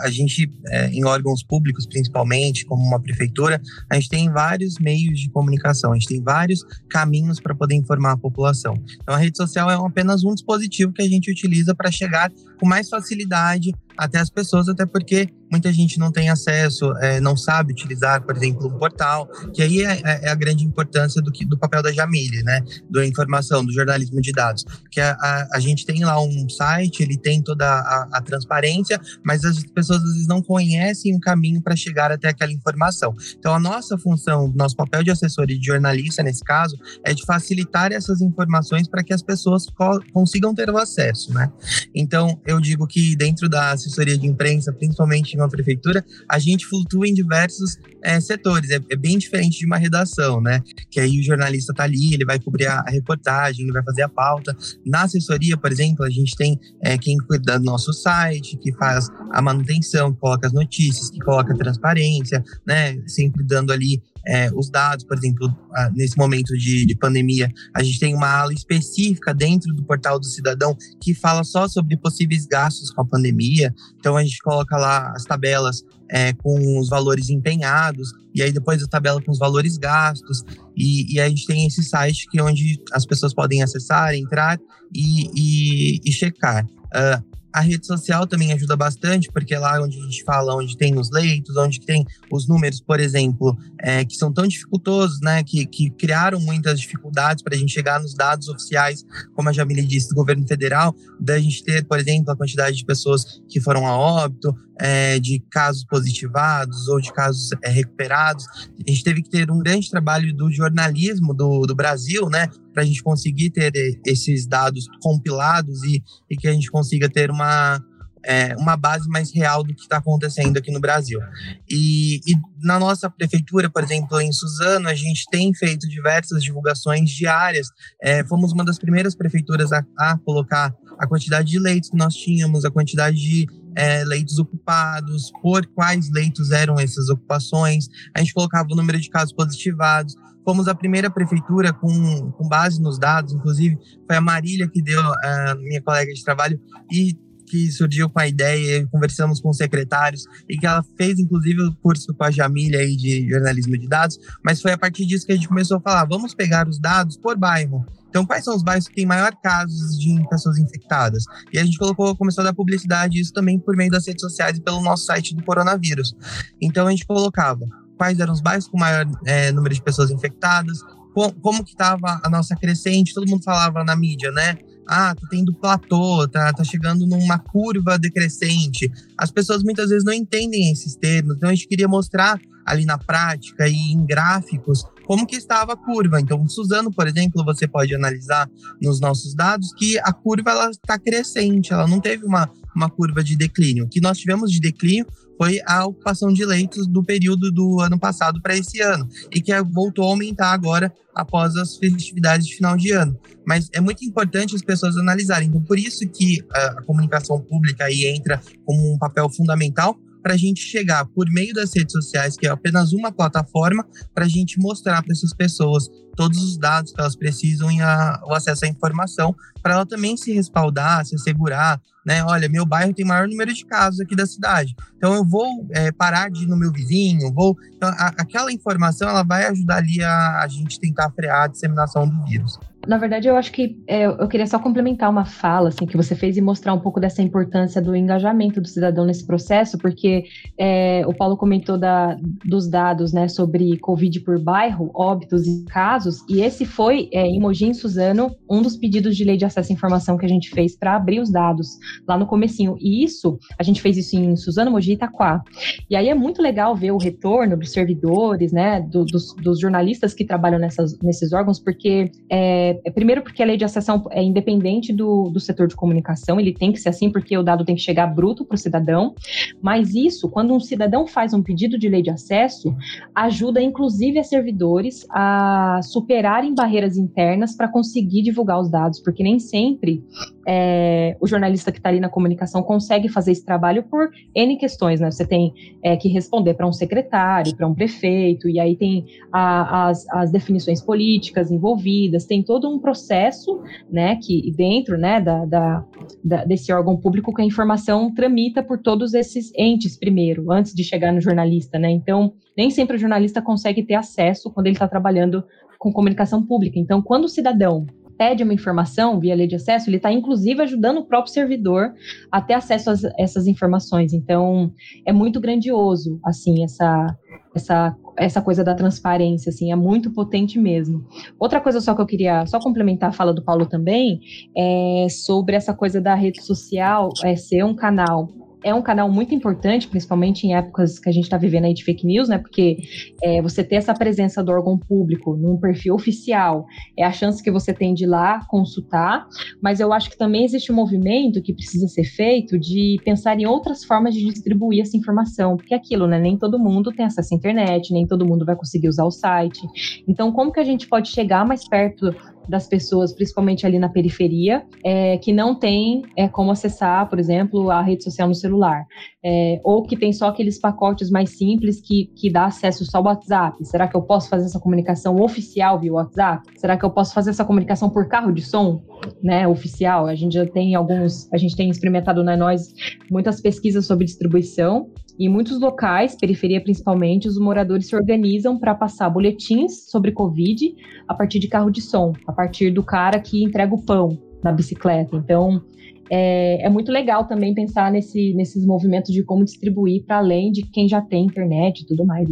a 0.00 0.10
gente, 0.10 0.50
é, 0.66 0.88
em 0.88 1.04
órgãos 1.04 1.40
públicos 1.44 1.86
principalmente, 1.86 2.66
como 2.66 2.82
uma 2.84 3.00
prefeitura, 3.00 3.62
a 3.88 3.94
gente 3.94 4.08
tem 4.08 4.28
vários 4.28 4.80
meios 4.80 5.20
de 5.20 5.30
comunicação, 5.30 5.92
a 5.92 5.94
gente 5.94 6.08
tem 6.08 6.20
vários 6.20 6.64
caminhos 6.88 7.38
para 7.38 7.54
poder 7.54 7.76
informar 7.76 8.12
a 8.12 8.16
população. 8.16 8.74
Então, 9.00 9.14
a 9.14 9.18
rede 9.18 9.36
social 9.36 9.70
é 9.70 9.74
apenas 9.74 10.24
um 10.24 10.34
dispositivo 10.34 10.92
que 10.92 11.02
a 11.02 11.08
gente 11.08 11.30
utiliza 11.30 11.72
para 11.72 11.90
chegar 11.92 12.32
com 12.60 12.68
mais 12.68 12.88
facilidade 12.88 13.72
até 13.96 14.18
as 14.18 14.30
pessoas, 14.30 14.68
até 14.68 14.86
porque 14.86 15.28
muita 15.50 15.72
gente 15.72 15.98
não 15.98 16.12
tem 16.12 16.30
acesso, 16.30 16.92
é, 16.98 17.20
não 17.20 17.36
sabe 17.36 17.72
utilizar, 17.72 18.22
por 18.22 18.36
exemplo, 18.36 18.68
um 18.68 18.78
portal, 18.78 19.26
que 19.52 19.62
aí 19.62 19.82
é, 19.82 20.00
é, 20.04 20.26
é 20.26 20.30
a 20.30 20.34
grande 20.34 20.64
importância 20.64 21.20
do, 21.20 21.32
que, 21.32 21.44
do 21.44 21.58
papel 21.58 21.82
da 21.82 21.92
Jamile, 21.92 22.42
né, 22.44 22.62
da 22.88 23.04
informação, 23.04 23.64
do 23.64 23.72
jornalismo 23.72 24.20
de 24.20 24.30
dados, 24.32 24.64
que 24.90 25.00
a, 25.00 25.12
a, 25.12 25.48
a 25.54 25.60
gente 25.60 25.84
tem 25.84 26.04
lá 26.04 26.22
um 26.22 26.48
site, 26.48 27.02
ele 27.02 27.18
tem 27.18 27.42
toda 27.42 27.66
a, 27.66 28.08
a, 28.12 28.22
transparência, 28.22 29.00
mas 29.24 29.44
as 29.44 29.62
pessoas 29.64 29.98
às 29.98 30.12
vezes 30.12 30.26
não 30.28 30.40
conhecem 30.40 31.16
o 31.16 31.20
caminho 31.20 31.60
para 31.60 31.74
chegar 31.74 32.12
até 32.12 32.28
aquela 32.28 32.52
informação. 32.52 33.14
Então, 33.38 33.54
a 33.54 33.58
nossa 33.58 33.98
função, 33.98 34.52
nosso 34.54 34.76
papel 34.76 35.02
de 35.02 35.10
assessor 35.10 35.46
e 35.50 35.58
de 35.58 35.66
jornalista, 35.66 36.22
nesse 36.22 36.44
caso, 36.44 36.76
é 37.04 37.12
de 37.12 37.24
facilitar 37.24 37.92
essas 37.92 38.20
informações 38.20 38.88
para 38.88 39.02
que 39.02 39.12
as 39.12 39.22
pessoas 39.22 39.66
co 39.66 40.00
consigam 40.12 40.54
ter 40.54 40.70
o 40.70 40.78
acesso, 40.78 41.34
né. 41.34 41.50
Então, 41.94 42.40
eu 42.50 42.60
digo 42.60 42.86
que 42.86 43.16
dentro 43.16 43.48
da 43.48 43.72
assessoria 43.72 44.16
de 44.16 44.26
imprensa, 44.26 44.72
principalmente 44.72 45.34
em 45.34 45.38
uma 45.38 45.48
prefeitura, 45.48 46.04
a 46.28 46.38
gente 46.38 46.66
flutua 46.66 47.08
em 47.08 47.14
diversos 47.14 47.76
é, 48.02 48.20
setores. 48.20 48.70
É, 48.70 48.80
é, 48.90 48.96
bem 48.96 49.18
diferente 49.18 49.58
de 49.58 49.66
uma 49.66 49.76
redação, 49.76 50.40
né? 50.40 50.62
Que 50.90 51.00
aí 51.00 51.18
o 51.18 51.22
jornalista 51.22 51.72
tá 51.72 51.84
ali, 51.84 52.14
ele 52.14 52.24
vai 52.24 52.38
cobrir 52.38 52.66
a, 52.66 52.82
reportagem, 52.88 53.64
ele 53.64 53.72
vai 53.72 53.82
fazer 53.82 54.02
a 54.02 54.08
pauta. 54.08 54.56
Na 54.84 55.02
assessoria, 55.02 55.56
por 55.56 55.70
exemplo, 55.70 56.04
a 56.04 56.10
gente 56.10 56.34
tem 56.36 56.58
é, 56.82 56.98
quem 56.98 57.16
cuida 57.18 57.58
do 57.58 57.64
nosso 57.64 57.92
site, 57.92 58.56
que 58.58 58.72
faz 58.72 59.08
a 59.32 59.40
manutenção, 59.40 60.12
coloca 60.12 60.46
as 60.46 60.52
notícias, 60.52 61.10
que 61.10 61.18
coloca 61.20 61.52
a 61.52 61.56
transparência, 61.56 62.42
né? 62.66 62.96
Sempre 63.06 63.44
dando 63.44 63.72
ali 63.72 64.02
é, 64.26 64.50
os 64.54 64.70
dados, 64.70 65.04
por 65.04 65.16
exemplo, 65.16 65.54
nesse 65.94 66.16
momento 66.16 66.52
de, 66.56 66.86
de, 66.86 66.94
pandemia, 66.96 67.50
a 67.74 67.82
gente 67.82 67.98
tem 67.98 68.14
uma 68.14 68.28
ala 68.28 68.52
específica 68.52 69.32
dentro 69.32 69.72
do 69.74 69.82
portal 69.82 70.18
do 70.18 70.26
cidadão 70.26 70.76
que 71.00 71.14
fala 71.14 71.42
só 71.44 71.66
sobre 71.66 71.96
possíveis 71.96 72.46
gastos 72.46 72.90
com 72.90 73.02
a 73.02 73.06
pandemia. 73.06 73.74
Então 73.98 74.16
a 74.16 74.22
gente 74.22 74.38
coloca 74.38 74.76
lá 74.76 75.12
as 75.14 75.24
tabelas 75.24 75.82
é, 76.08 76.32
com 76.32 76.78
os 76.78 76.88
valores 76.88 77.30
empenhados, 77.30 78.12
e 78.34 78.42
aí 78.42 78.52
depois 78.52 78.82
a 78.82 78.86
tabela 78.86 79.22
com 79.22 79.30
os 79.30 79.38
valores 79.38 79.78
gastos, 79.78 80.44
e, 80.76 81.14
e 81.14 81.20
a 81.20 81.28
gente 81.28 81.46
tem 81.46 81.66
esse 81.66 81.82
site 81.82 82.26
que 82.28 82.38
é 82.38 82.42
onde 82.42 82.80
as 82.92 83.06
pessoas 83.06 83.32
podem 83.32 83.62
acessar, 83.62 84.14
entrar 84.14 84.58
e, 84.94 85.30
e, 85.34 86.00
e 86.04 86.12
checar. 86.12 86.66
Uh, 86.66 87.39
a 87.52 87.60
rede 87.60 87.86
social 87.86 88.26
também 88.26 88.52
ajuda 88.52 88.76
bastante, 88.76 89.30
porque 89.32 89.54
é 89.54 89.58
lá 89.58 89.80
onde 89.82 89.98
a 89.98 90.02
gente 90.02 90.22
fala, 90.24 90.54
onde 90.54 90.76
tem 90.76 90.98
os 90.98 91.10
leitos, 91.10 91.56
onde 91.56 91.80
tem 91.80 92.04
os 92.30 92.46
números, 92.46 92.80
por 92.80 93.00
exemplo, 93.00 93.56
é, 93.80 94.04
que 94.04 94.16
são 94.16 94.32
tão 94.32 94.46
dificultosos, 94.46 95.20
né? 95.20 95.42
Que, 95.42 95.66
que 95.66 95.90
criaram 95.90 96.40
muitas 96.40 96.80
dificuldades 96.80 97.42
para 97.42 97.54
a 97.54 97.58
gente 97.58 97.72
chegar 97.72 98.00
nos 98.00 98.14
dados 98.14 98.48
oficiais, 98.48 99.04
como 99.34 99.48
a 99.48 99.52
Jamile 99.52 99.82
disse, 99.82 100.08
do 100.08 100.14
governo 100.14 100.46
federal, 100.46 100.94
da 101.18 101.38
gente 101.38 101.64
ter, 101.64 101.84
por 101.84 101.98
exemplo, 101.98 102.32
a 102.32 102.36
quantidade 102.36 102.76
de 102.76 102.84
pessoas 102.84 103.40
que 103.48 103.60
foram 103.60 103.86
a 103.86 103.96
óbito, 103.96 104.54
é, 104.80 105.20
de 105.20 105.38
casos 105.50 105.84
positivados 105.84 106.88
ou 106.88 107.00
de 107.00 107.12
casos 107.12 107.50
é, 107.62 107.68
recuperados. 107.68 108.46
A 108.86 108.90
gente 108.90 109.04
teve 109.04 109.22
que 109.22 109.28
ter 109.28 109.50
um 109.50 109.58
grande 109.58 109.90
trabalho 109.90 110.34
do 110.34 110.50
jornalismo 110.50 111.34
do, 111.34 111.66
do 111.66 111.74
Brasil, 111.74 112.28
né? 112.30 112.48
Para 112.72 112.82
a 112.82 112.86
gente 112.86 113.02
conseguir 113.02 113.50
ter 113.50 113.72
esses 114.06 114.46
dados 114.46 114.86
compilados 115.02 115.82
e, 115.84 116.02
e 116.30 116.36
que 116.36 116.48
a 116.48 116.52
gente 116.52 116.70
consiga 116.70 117.10
ter 117.10 117.30
uma, 117.30 117.78
é, 118.24 118.56
uma 118.56 118.76
base 118.76 119.06
mais 119.08 119.32
real 119.34 119.62
do 119.62 119.74
que 119.74 119.82
está 119.82 119.98
acontecendo 119.98 120.56
aqui 120.56 120.70
no 120.70 120.80
Brasil. 120.80 121.20
E, 121.68 122.20
e, 122.26 122.34
na 122.62 122.78
nossa 122.78 123.10
prefeitura, 123.10 123.68
por 123.68 123.82
exemplo, 123.82 124.18
em 124.20 124.32
Suzano, 124.32 124.88
a 124.88 124.94
gente 124.94 125.24
tem 125.30 125.52
feito 125.52 125.88
diversas 125.88 126.42
divulgações 126.42 127.10
diárias. 127.10 127.68
É, 128.02 128.24
fomos 128.24 128.52
uma 128.52 128.64
das 128.64 128.78
primeiras 128.78 129.14
prefeituras 129.14 129.72
a, 129.72 129.84
a, 129.98 130.18
colocar 130.18 130.74
a 130.98 131.06
quantidade 131.06 131.50
de 131.50 131.58
leitos 131.58 131.90
que 131.90 131.96
nós 131.96 132.14
tínhamos, 132.14 132.64
a 132.64 132.70
quantidade 132.70 133.16
de 133.16 133.46
é, 133.76 134.04
leitos 134.04 134.38
ocupados, 134.38 135.30
por 135.42 135.66
quais 135.66 136.10
leitos 136.10 136.50
eram 136.50 136.78
essas 136.78 137.08
ocupações. 137.08 137.88
A 138.14 138.20
gente 138.20 138.34
colocava 138.34 138.68
o 138.70 138.76
número 138.76 139.00
de 139.00 139.08
casos 139.08 139.32
positivados. 139.32 140.14
Fomos 140.44 140.68
a 140.68 140.74
primeira 140.74 141.10
prefeitura 141.10 141.72
com, 141.72 142.32
com 142.32 142.48
base 142.48 142.80
nos 142.80 142.98
dados, 142.98 143.32
inclusive 143.34 143.78
foi 144.06 144.16
a 144.16 144.20
Marília 144.20 144.68
que 144.68 144.82
deu, 144.82 145.00
a 145.00 145.54
minha 145.56 145.82
colega 145.82 146.12
de 146.12 146.24
trabalho, 146.24 146.58
e 146.90 147.14
que 147.46 147.70
surgiu 147.72 148.08
com 148.08 148.20
a 148.20 148.28
ideia, 148.28 148.86
conversamos 148.92 149.40
com 149.40 149.50
os 149.50 149.56
secretários, 149.56 150.24
e 150.48 150.56
que 150.56 150.66
ela 150.66 150.84
fez, 150.96 151.18
inclusive, 151.18 151.60
o 151.62 151.74
curso 151.82 152.14
com 152.14 152.24
a 152.24 152.30
Jamília 152.30 152.78
aí 152.78 152.96
de 152.96 153.28
jornalismo 153.28 153.76
de 153.76 153.88
dados, 153.88 154.18
mas 154.44 154.62
foi 154.62 154.72
a 154.72 154.78
partir 154.78 155.04
disso 155.04 155.26
que 155.26 155.32
a 155.32 155.34
gente 155.34 155.48
começou 155.48 155.78
a 155.78 155.80
falar, 155.80 156.04
vamos 156.04 156.32
pegar 156.32 156.68
os 156.68 156.78
dados 156.78 157.16
por 157.16 157.36
bairro. 157.36 157.84
Então, 158.10 158.26
quais 158.26 158.44
são 158.44 158.54
os 158.54 158.62
bairros 158.62 158.86
que 158.86 158.94
têm 158.94 159.06
maior 159.06 159.32
casos 159.42 159.98
de 159.98 160.28
pessoas 160.28 160.58
infectadas? 160.58 161.24
E 161.52 161.58
a 161.58 161.64
gente 161.64 161.78
colocou, 161.78 162.14
começou 162.16 162.42
a 162.42 162.46
dar 162.46 162.54
publicidade 162.54 163.18
isso 163.18 163.32
também 163.32 163.58
por 163.58 163.76
meio 163.76 163.90
das 163.90 164.06
redes 164.06 164.20
sociais 164.20 164.58
e 164.58 164.60
pelo 164.60 164.82
nosso 164.82 165.04
site 165.04 165.34
do 165.34 165.42
coronavírus. 165.44 166.14
Então, 166.60 166.86
a 166.86 166.90
gente 166.90 167.06
colocava 167.06 167.64
quais 167.96 168.18
eram 168.18 168.32
os 168.32 168.40
bairros 168.40 168.68
com 168.68 168.78
maior 168.78 169.06
é, 169.24 169.52
número 169.52 169.74
de 169.74 169.82
pessoas 169.82 170.10
infectadas, 170.10 170.80
como, 171.14 171.32
como 171.34 171.64
que 171.64 171.70
estava 171.70 172.20
a 172.22 172.28
nossa 172.28 172.56
crescente, 172.56 173.14
todo 173.14 173.28
mundo 173.28 173.44
falava 173.44 173.84
na 173.84 173.94
mídia, 173.94 174.30
né? 174.30 174.58
ah, 174.90 175.14
tá 175.14 175.24
tendo 175.30 175.54
platô, 175.54 176.26
tá, 176.26 176.52
tá 176.52 176.64
chegando 176.64 177.06
numa 177.06 177.38
curva 177.38 177.96
decrescente. 177.96 178.90
As 179.16 179.30
pessoas 179.30 179.62
muitas 179.62 179.88
vezes 179.90 180.04
não 180.04 180.12
entendem 180.12 180.72
esses 180.72 180.96
termos, 180.96 181.36
então 181.36 181.48
a 181.48 181.54
gente 181.54 181.68
queria 181.68 181.86
mostrar 181.86 182.40
ali 182.66 182.84
na 182.84 182.98
prática 182.98 183.68
e 183.68 183.92
em 183.92 184.04
gráficos 184.04 184.84
como 185.10 185.26
que 185.26 185.34
estava 185.34 185.72
a 185.72 185.76
curva. 185.76 186.20
Então, 186.20 186.48
Suzano, 186.48 186.88
por 186.92 187.08
exemplo, 187.08 187.44
você 187.44 187.66
pode 187.66 187.92
analisar 187.92 188.48
nos 188.80 189.00
nossos 189.00 189.34
dados 189.34 189.74
que 189.76 189.98
a 189.98 190.12
curva 190.12 190.52
ela 190.52 190.70
está 190.70 190.96
crescente, 191.00 191.72
ela 191.72 191.84
não 191.88 191.98
teve 191.98 192.24
uma, 192.24 192.48
uma 192.76 192.88
curva 192.88 193.20
de 193.20 193.34
declínio. 193.34 193.86
O 193.86 193.88
que 193.88 194.00
nós 194.00 194.18
tivemos 194.18 194.52
de 194.52 194.60
declínio 194.60 195.04
foi 195.36 195.58
a 195.66 195.84
ocupação 195.84 196.32
de 196.32 196.44
leitos 196.44 196.86
do 196.86 197.02
período 197.02 197.50
do 197.50 197.80
ano 197.80 197.98
passado 197.98 198.40
para 198.40 198.56
esse 198.56 198.80
ano, 198.80 199.08
e 199.34 199.40
que 199.40 199.52
voltou 199.62 200.04
a 200.04 200.10
aumentar 200.10 200.52
agora 200.52 200.94
após 201.12 201.56
as 201.56 201.76
festividades 201.76 202.46
de 202.46 202.54
final 202.54 202.76
de 202.76 202.92
ano. 202.92 203.18
Mas 203.44 203.68
é 203.72 203.80
muito 203.80 204.04
importante 204.04 204.54
as 204.54 204.62
pessoas 204.62 204.96
analisarem. 204.96 205.48
Então, 205.48 205.60
por 205.60 205.76
isso 205.76 206.08
que 206.08 206.40
a 206.52 206.82
comunicação 206.82 207.40
pública 207.40 207.86
aí 207.86 208.06
entra 208.06 208.40
como 208.64 208.94
um 208.94 208.96
papel 208.96 209.28
fundamental 209.28 209.98
para 210.22 210.34
a 210.34 210.36
gente 210.36 210.60
chegar 210.60 211.04
por 211.06 211.26
meio 211.30 211.52
das 211.54 211.74
redes 211.74 211.92
sociais, 211.92 212.36
que 212.36 212.46
é 212.46 212.50
apenas 212.50 212.92
uma 212.92 213.12
plataforma, 213.12 213.86
para 214.14 214.24
a 214.24 214.28
gente 214.28 214.58
mostrar 214.58 215.02
para 215.02 215.12
essas 215.12 215.34
pessoas 215.34 215.88
todos 216.16 216.42
os 216.42 216.58
dados 216.58 216.92
que 216.92 217.00
elas 217.00 217.16
precisam 217.16 217.70
e 217.70 217.80
a, 217.80 218.20
o 218.26 218.34
acesso 218.34 218.64
à 218.64 218.68
informação, 218.68 219.34
para 219.62 219.74
ela 219.74 219.86
também 219.86 220.16
se 220.16 220.32
respaldar, 220.32 221.04
se 221.04 221.14
assegurar, 221.14 221.80
né? 222.04 222.22
Olha, 222.24 222.48
meu 222.48 222.66
bairro 222.66 222.94
tem 222.94 223.04
maior 223.04 223.28
número 223.28 223.52
de 223.52 223.64
casos 223.64 224.00
aqui 224.00 224.14
da 224.16 224.26
cidade, 224.26 224.74
então 224.96 225.14
eu 225.14 225.24
vou 225.24 225.66
é, 225.70 225.92
parar 225.92 226.30
de 226.30 226.44
ir 226.44 226.46
no 226.46 226.56
meu 226.56 226.72
vizinho, 226.72 227.32
vou. 227.32 227.56
Então, 227.74 227.88
a, 227.88 228.08
aquela 228.18 228.52
informação 228.52 229.08
ela 229.08 229.22
vai 229.22 229.46
ajudar 229.46 229.78
ali 229.78 230.02
a, 230.02 230.40
a 230.42 230.48
gente 230.48 230.78
tentar 230.78 231.10
frear 231.12 231.44
a 231.44 231.46
disseminação 231.46 232.08
do 232.08 232.24
vírus. 232.24 232.58
Na 232.86 232.96
verdade, 232.96 233.28
eu 233.28 233.36
acho 233.36 233.52
que 233.52 233.78
é, 233.86 234.06
eu 234.06 234.26
queria 234.26 234.46
só 234.46 234.58
complementar 234.58 235.10
uma 235.10 235.24
fala 235.24 235.68
assim, 235.68 235.86
que 235.86 235.96
você 235.96 236.14
fez 236.14 236.36
e 236.36 236.40
mostrar 236.40 236.72
um 236.72 236.80
pouco 236.80 236.98
dessa 236.98 237.22
importância 237.22 237.80
do 237.80 237.94
engajamento 237.94 238.60
do 238.60 238.66
cidadão 238.66 239.04
nesse 239.04 239.26
processo, 239.26 239.76
porque 239.76 240.24
é, 240.58 241.04
o 241.06 241.14
Paulo 241.14 241.36
comentou 241.36 241.76
da, 241.76 242.16
dos 242.44 242.68
dados 242.68 243.12
né, 243.12 243.28
sobre 243.28 243.78
Covid 243.78 244.20
por 244.20 244.38
bairro, 244.38 244.90
óbitos 244.94 245.46
e 245.46 245.64
casos, 245.66 246.24
e 246.28 246.40
esse 246.40 246.64
foi, 246.64 247.08
é, 247.12 247.26
em 247.26 247.38
Mogi 247.38 247.72
Suzano, 247.74 248.34
um 248.48 248.62
dos 248.62 248.76
pedidos 248.76 249.16
de 249.16 249.24
lei 249.24 249.36
de 249.36 249.44
acesso 249.44 249.70
à 249.70 249.74
informação 249.74 250.16
que 250.16 250.24
a 250.24 250.28
gente 250.28 250.50
fez 250.50 250.76
para 250.76 250.96
abrir 250.96 251.20
os 251.20 251.30
dados 251.30 251.78
lá 252.08 252.16
no 252.16 252.26
comecinho. 252.26 252.76
E 252.80 253.04
isso, 253.04 253.38
a 253.58 253.62
gente 253.62 253.82
fez 253.82 253.96
isso 253.98 254.16
em 254.16 254.34
Suzano, 254.36 254.70
Mogi 254.70 254.92
e 254.92 254.94
Itaquá. 254.94 255.42
E 255.88 255.94
aí 255.94 256.08
é 256.08 256.14
muito 256.14 256.40
legal 256.40 256.74
ver 256.74 256.92
o 256.92 256.98
retorno 256.98 257.56
dos 257.56 257.72
servidores, 257.72 258.52
né, 258.52 258.80
do, 258.80 259.04
dos, 259.04 259.34
dos, 259.34 259.60
jornalistas 259.60 260.14
que 260.14 260.24
trabalham 260.24 260.58
nessas, 260.58 260.98
nesses 261.00 261.32
órgãos, 261.32 261.60
porque 261.60 262.10
é, 262.30 262.69
é, 262.84 262.90
primeiro 262.90 263.22
porque 263.22 263.42
a 263.42 263.46
lei 263.46 263.56
de 263.56 263.64
acesso 263.64 264.02
é 264.10 264.22
independente 264.22 264.92
do, 264.92 265.30
do 265.30 265.40
setor 265.40 265.66
de 265.68 265.76
comunicação, 265.76 266.38
ele 266.38 266.52
tem 266.52 266.72
que 266.72 266.78
ser 266.78 266.90
assim 266.90 267.10
porque 267.10 267.36
o 267.36 267.42
dado 267.42 267.64
tem 267.64 267.74
que 267.74 267.80
chegar 267.80 268.06
bruto 268.06 268.44
para 268.44 268.54
o 268.54 268.58
cidadão, 268.58 269.14
mas 269.60 269.94
isso, 269.94 270.28
quando 270.28 270.54
um 270.54 270.60
cidadão 270.60 271.06
faz 271.06 271.32
um 271.34 271.42
pedido 271.42 271.78
de 271.78 271.88
lei 271.88 272.02
de 272.02 272.10
acesso, 272.10 272.74
ajuda 273.14 273.60
inclusive 273.60 274.18
a 274.18 274.24
servidores 274.24 275.06
a 275.10 275.80
superarem 275.82 276.54
barreiras 276.54 276.96
internas 276.96 277.56
para 277.56 277.68
conseguir 277.68 278.22
divulgar 278.22 278.60
os 278.60 278.70
dados, 278.70 279.00
porque 279.00 279.22
nem 279.22 279.38
sempre 279.38 280.02
é, 280.52 281.16
o 281.20 281.28
jornalista 281.28 281.70
que 281.70 281.78
está 281.78 281.90
ali 281.90 282.00
na 282.00 282.08
comunicação 282.08 282.60
consegue 282.60 283.08
fazer 283.08 283.30
esse 283.30 283.44
trabalho 283.44 283.84
por 283.84 284.10
N 284.34 284.56
questões, 284.56 284.98
né? 284.98 285.08
Você 285.08 285.24
tem 285.24 285.54
é, 285.80 285.96
que 285.96 286.08
responder 286.08 286.54
para 286.54 286.66
um 286.66 286.72
secretário, 286.72 287.54
para 287.54 287.68
um 287.68 287.72
prefeito, 287.72 288.48
e 288.48 288.58
aí 288.58 288.74
tem 288.74 289.06
a, 289.32 289.86
as, 289.86 290.08
as 290.08 290.32
definições 290.32 290.82
políticas 290.82 291.52
envolvidas, 291.52 292.24
tem 292.24 292.42
todo 292.42 292.68
um 292.68 292.80
processo, 292.80 293.62
né, 293.88 294.16
que 294.16 294.52
dentro, 294.56 294.98
né, 294.98 295.20
da, 295.20 295.44
da, 295.44 295.84
da, 296.24 296.44
desse 296.44 296.72
órgão 296.72 296.96
público 296.96 297.32
que 297.32 297.42
a 297.42 297.44
informação 297.44 298.12
tramita 298.12 298.60
por 298.60 298.78
todos 298.78 299.14
esses 299.14 299.52
entes 299.56 299.96
primeiro, 299.96 300.50
antes 300.50 300.74
de 300.74 300.82
chegar 300.82 301.12
no 301.12 301.20
jornalista, 301.20 301.78
né? 301.78 301.92
Então, 301.92 302.32
nem 302.56 302.70
sempre 302.70 302.96
o 302.96 302.98
jornalista 302.98 303.40
consegue 303.40 303.84
ter 303.84 303.94
acesso 303.94 304.50
quando 304.50 304.66
ele 304.66 304.74
está 304.74 304.88
trabalhando 304.88 305.44
com 305.78 305.92
comunicação 305.92 306.44
pública. 306.44 306.76
Então, 306.76 307.00
quando 307.00 307.24
o 307.24 307.28
cidadão 307.28 307.86
pede 308.20 308.44
uma 308.44 308.52
informação 308.52 309.18
via 309.18 309.34
lei 309.34 309.46
de 309.46 309.56
acesso, 309.56 309.88
ele 309.88 309.96
está 309.96 310.12
inclusive 310.12 310.60
ajudando 310.60 310.98
o 310.98 311.06
próprio 311.06 311.32
servidor 311.32 311.94
a 312.30 312.38
ter 312.42 312.52
acesso 312.52 312.90
a 312.90 312.94
essas 313.16 313.46
informações. 313.46 314.12
Então, 314.12 314.74
é 315.06 315.12
muito 315.12 315.40
grandioso, 315.40 316.20
assim, 316.22 316.62
essa, 316.62 317.16
essa, 317.56 317.96
essa 318.18 318.42
coisa 318.42 318.62
da 318.62 318.74
transparência, 318.74 319.48
assim, 319.48 319.72
é 319.72 319.76
muito 319.76 320.12
potente 320.12 320.58
mesmo. 320.58 321.02
Outra 321.38 321.62
coisa 321.62 321.80
só 321.80 321.94
que 321.94 322.02
eu 322.02 322.06
queria 322.06 322.44
só 322.44 322.60
complementar 322.60 323.08
a 323.08 323.12
fala 323.14 323.32
do 323.32 323.42
Paulo 323.42 323.64
também 323.64 324.20
é 324.54 325.06
sobre 325.08 325.56
essa 325.56 325.72
coisa 325.72 325.98
da 325.98 326.14
rede 326.14 326.42
social 326.42 327.08
é, 327.24 327.34
ser 327.36 327.64
um 327.64 327.74
canal 327.74 328.28
é 328.62 328.74
um 328.74 328.82
canal 328.82 329.10
muito 329.10 329.34
importante, 329.34 329.88
principalmente 329.88 330.46
em 330.46 330.54
épocas 330.54 330.98
que 330.98 331.08
a 331.08 331.12
gente 331.12 331.24
está 331.24 331.36
vivendo 331.36 331.64
aí 331.64 331.74
de 331.74 331.84
fake 331.84 332.06
news, 332.06 332.28
né? 332.28 332.38
Porque 332.38 332.78
é, 333.22 333.40
você 333.40 333.64
ter 333.64 333.76
essa 333.76 333.94
presença 333.94 334.42
do 334.42 334.52
órgão 334.52 334.78
público 334.78 335.36
num 335.36 335.56
perfil 335.56 335.94
oficial 335.94 336.66
é 336.96 337.04
a 337.04 337.12
chance 337.12 337.42
que 337.42 337.50
você 337.50 337.72
tem 337.72 337.94
de 337.94 338.04
ir 338.04 338.06
lá 338.06 338.44
consultar, 338.48 339.26
mas 339.62 339.80
eu 339.80 339.92
acho 339.92 340.10
que 340.10 340.16
também 340.16 340.44
existe 340.44 340.72
um 340.72 340.74
movimento 340.74 341.42
que 341.42 341.52
precisa 341.52 341.88
ser 341.88 342.04
feito 342.04 342.58
de 342.58 343.00
pensar 343.04 343.38
em 343.38 343.46
outras 343.46 343.84
formas 343.84 344.14
de 344.14 344.24
distribuir 344.24 344.82
essa 344.82 344.96
informação, 344.96 345.56
porque 345.56 345.74
é 345.74 345.76
aquilo, 345.76 346.06
né? 346.06 346.18
Nem 346.18 346.36
todo 346.36 346.58
mundo 346.58 346.92
tem 346.92 347.06
acesso 347.06 347.34
à 347.34 347.36
internet, 347.36 347.92
nem 347.92 348.06
todo 348.06 348.26
mundo 348.26 348.44
vai 348.44 348.56
conseguir 348.56 348.88
usar 348.88 349.04
o 349.04 349.10
site. 349.10 349.60
Então, 350.06 350.32
como 350.32 350.52
que 350.52 350.60
a 350.60 350.64
gente 350.64 350.86
pode 350.86 351.08
chegar 351.08 351.46
mais 351.46 351.66
perto 351.66 352.14
das 352.50 352.66
pessoas, 352.66 353.12
principalmente 353.12 353.64
ali 353.64 353.78
na 353.78 353.88
periferia, 353.88 354.64
é, 354.84 355.16
que 355.18 355.32
não 355.32 355.54
tem 355.54 356.02
é, 356.16 356.28
como 356.28 356.50
acessar, 356.50 357.08
por 357.08 357.18
exemplo, 357.18 357.70
a 357.70 357.80
rede 357.80 358.04
social 358.04 358.28
no 358.28 358.34
celular. 358.34 358.84
É, 359.24 359.60
ou 359.64 359.82
que 359.82 359.96
tem 359.96 360.12
só 360.12 360.28
aqueles 360.28 360.58
pacotes 360.58 361.10
mais 361.10 361.30
simples 361.36 361.80
que, 361.80 362.10
que 362.16 362.30
dá 362.30 362.46
acesso 362.46 362.84
só 362.84 362.98
ao 362.98 363.04
WhatsApp. 363.04 363.64
Será 363.64 363.86
que 363.86 363.96
eu 363.96 364.02
posso 364.02 364.28
fazer 364.28 364.46
essa 364.46 364.58
comunicação 364.58 365.20
oficial 365.20 365.78
via 365.78 365.92
WhatsApp? 365.92 366.42
Será 366.56 366.76
que 366.76 366.84
eu 366.84 366.90
posso 366.90 367.14
fazer 367.14 367.30
essa 367.30 367.44
comunicação 367.44 367.88
por 367.88 368.08
carro 368.08 368.32
de 368.32 368.42
som, 368.42 368.82
né, 369.22 369.46
oficial? 369.46 370.06
A 370.06 370.14
gente 370.14 370.34
já 370.34 370.46
tem 370.46 370.74
alguns, 370.74 371.32
a 371.32 371.36
gente 371.36 371.54
tem 371.54 371.70
experimentado 371.70 372.24
na 372.24 372.36
nós 372.36 372.74
muitas 373.10 373.40
pesquisas 373.40 373.86
sobre 373.86 374.04
distribuição 374.04 374.90
em 375.18 375.28
muitos 375.28 375.60
locais, 375.60 376.14
periferia 376.14 376.60
principalmente, 376.60 377.28
os 377.28 377.38
moradores 377.38 377.88
se 377.88 377.96
organizam 377.96 378.58
para 378.58 378.74
passar 378.74 379.10
boletins 379.10 379.90
sobre 379.90 380.12
Covid 380.12 380.74
a 381.08 381.14
partir 381.14 381.38
de 381.38 381.48
carro 381.48 381.70
de 381.70 381.80
som, 381.80 382.12
a 382.26 382.32
partir 382.32 382.70
do 382.70 382.82
cara 382.82 383.20
que 383.20 383.44
entrega 383.44 383.74
o 383.74 383.82
pão 383.82 384.18
na 384.42 384.52
bicicleta. 384.52 385.16
Então, 385.16 385.62
é, 386.10 386.66
é 386.66 386.68
muito 386.68 386.90
legal 386.90 387.26
também 387.26 387.54
pensar 387.54 387.92
nesse, 387.92 388.34
nesses 388.34 388.66
movimentos 388.66 389.12
de 389.12 389.22
como 389.22 389.44
distribuir 389.44 390.04
para 390.04 390.18
além 390.18 390.50
de 390.50 390.62
quem 390.62 390.88
já 390.88 391.00
tem 391.00 391.24
internet 391.24 391.82
e 391.82 391.86
tudo 391.86 392.04
mais. 392.04 392.28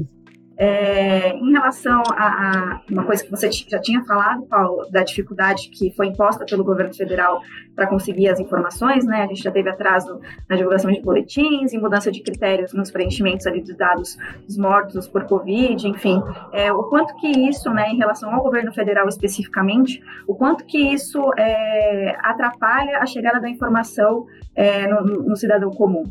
É, 0.60 1.36
em 1.36 1.52
relação 1.52 2.02
a, 2.10 2.24
a, 2.24 2.80
uma 2.90 3.04
coisa 3.04 3.22
que 3.22 3.30
você 3.30 3.48
já 3.52 3.80
tinha 3.80 4.04
falado, 4.04 4.44
Paulo, 4.46 4.90
da 4.90 5.04
dificuldade 5.04 5.68
que 5.68 5.92
foi 5.92 6.08
imposta 6.08 6.44
pelo 6.44 6.64
governo 6.64 6.92
federal 6.92 7.40
para 7.76 7.86
conseguir 7.86 8.28
as 8.28 8.40
informações, 8.40 9.04
né? 9.04 9.22
A 9.22 9.26
gente 9.28 9.40
já 9.40 9.52
teve 9.52 9.70
atraso 9.70 10.20
na 10.48 10.56
divulgação 10.56 10.90
de 10.90 11.00
boletins 11.00 11.72
e 11.72 11.78
mudança 11.78 12.10
de 12.10 12.20
critérios 12.20 12.72
nos 12.72 12.90
preenchimentos 12.90 13.46
ali 13.46 13.60
dos 13.60 13.76
dados 13.76 14.18
dos 14.44 14.58
mortos 14.58 15.06
por 15.06 15.26
Covid, 15.26 15.86
enfim. 15.86 16.20
É, 16.52 16.72
o 16.72 16.82
quanto 16.84 17.14
que 17.18 17.28
isso, 17.48 17.70
né, 17.70 17.90
em 17.90 17.96
relação 17.96 18.34
ao 18.34 18.42
governo 18.42 18.72
federal 18.72 19.06
especificamente, 19.06 20.02
o 20.26 20.34
quanto 20.34 20.64
que 20.64 20.92
isso 20.92 21.32
é, 21.38 22.16
atrapalha 22.20 22.98
a 22.98 23.06
chegada 23.06 23.40
da 23.40 23.48
informação 23.48 24.26
é, 24.56 24.88
no, 24.88 25.04
no 25.04 25.36
cidadão 25.36 25.70
comum? 25.70 26.02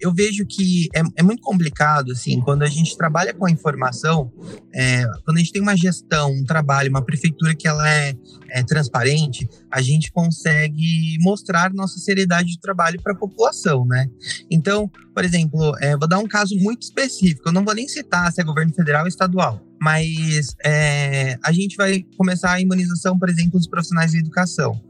Eu 0.00 0.12
vejo 0.12 0.44
que 0.46 0.88
é, 0.94 1.02
é, 1.16 1.22
muito 1.22 1.42
complicado, 1.42 2.12
assim, 2.12 2.40
quando 2.40 2.62
a 2.62 2.68
gente 2.68 2.96
trabalha 2.96 3.34
com 3.34 3.46
a 3.46 3.50
informação, 3.50 4.32
é, 4.74 5.04
quando 5.24 5.36
a 5.36 5.40
gente 5.40 5.52
tem 5.52 5.62
uma 5.62 5.76
gestão, 5.76 6.32
um 6.32 6.44
trabalho, 6.44 6.90
uma 6.90 7.04
prefeitura 7.04 7.54
que 7.54 7.66
ela 7.66 7.88
é, 7.88 8.14
é 8.50 8.62
transparente, 8.62 9.48
a 9.70 9.80
gente 9.80 10.10
consegue 10.12 11.16
mostrar 11.20 11.72
nossa 11.72 11.98
seriedade 11.98 12.48
de 12.48 12.60
trabalho 12.60 13.00
para 13.02 13.12
a 13.12 13.16
população, 13.16 13.86
né? 13.86 14.08
Então, 14.50 14.90
por 15.14 15.24
exemplo, 15.24 15.76
é, 15.80 15.96
vou 15.96 16.08
dar 16.08 16.18
um 16.18 16.28
caso 16.28 16.56
muito 16.56 16.82
específico, 16.82 17.48
eu 17.48 17.52
não 17.52 17.64
vou 17.64 17.74
nem 17.74 17.88
citar 17.88 18.32
se 18.32 18.40
é 18.40 18.44
governo 18.44 18.72
federal 18.72 19.02
ou 19.02 19.08
estadual, 19.08 19.67
mas 19.80 20.56
é, 20.64 21.38
a 21.42 21.52
gente 21.52 21.76
vai 21.76 22.04
começar 22.16 22.52
a 22.52 22.60
imunização, 22.60 23.18
por 23.18 23.28
exemplo, 23.28 23.58
dos 23.58 23.68
profissionais 23.68 24.12
de 24.12 24.18
educação. 24.18 24.80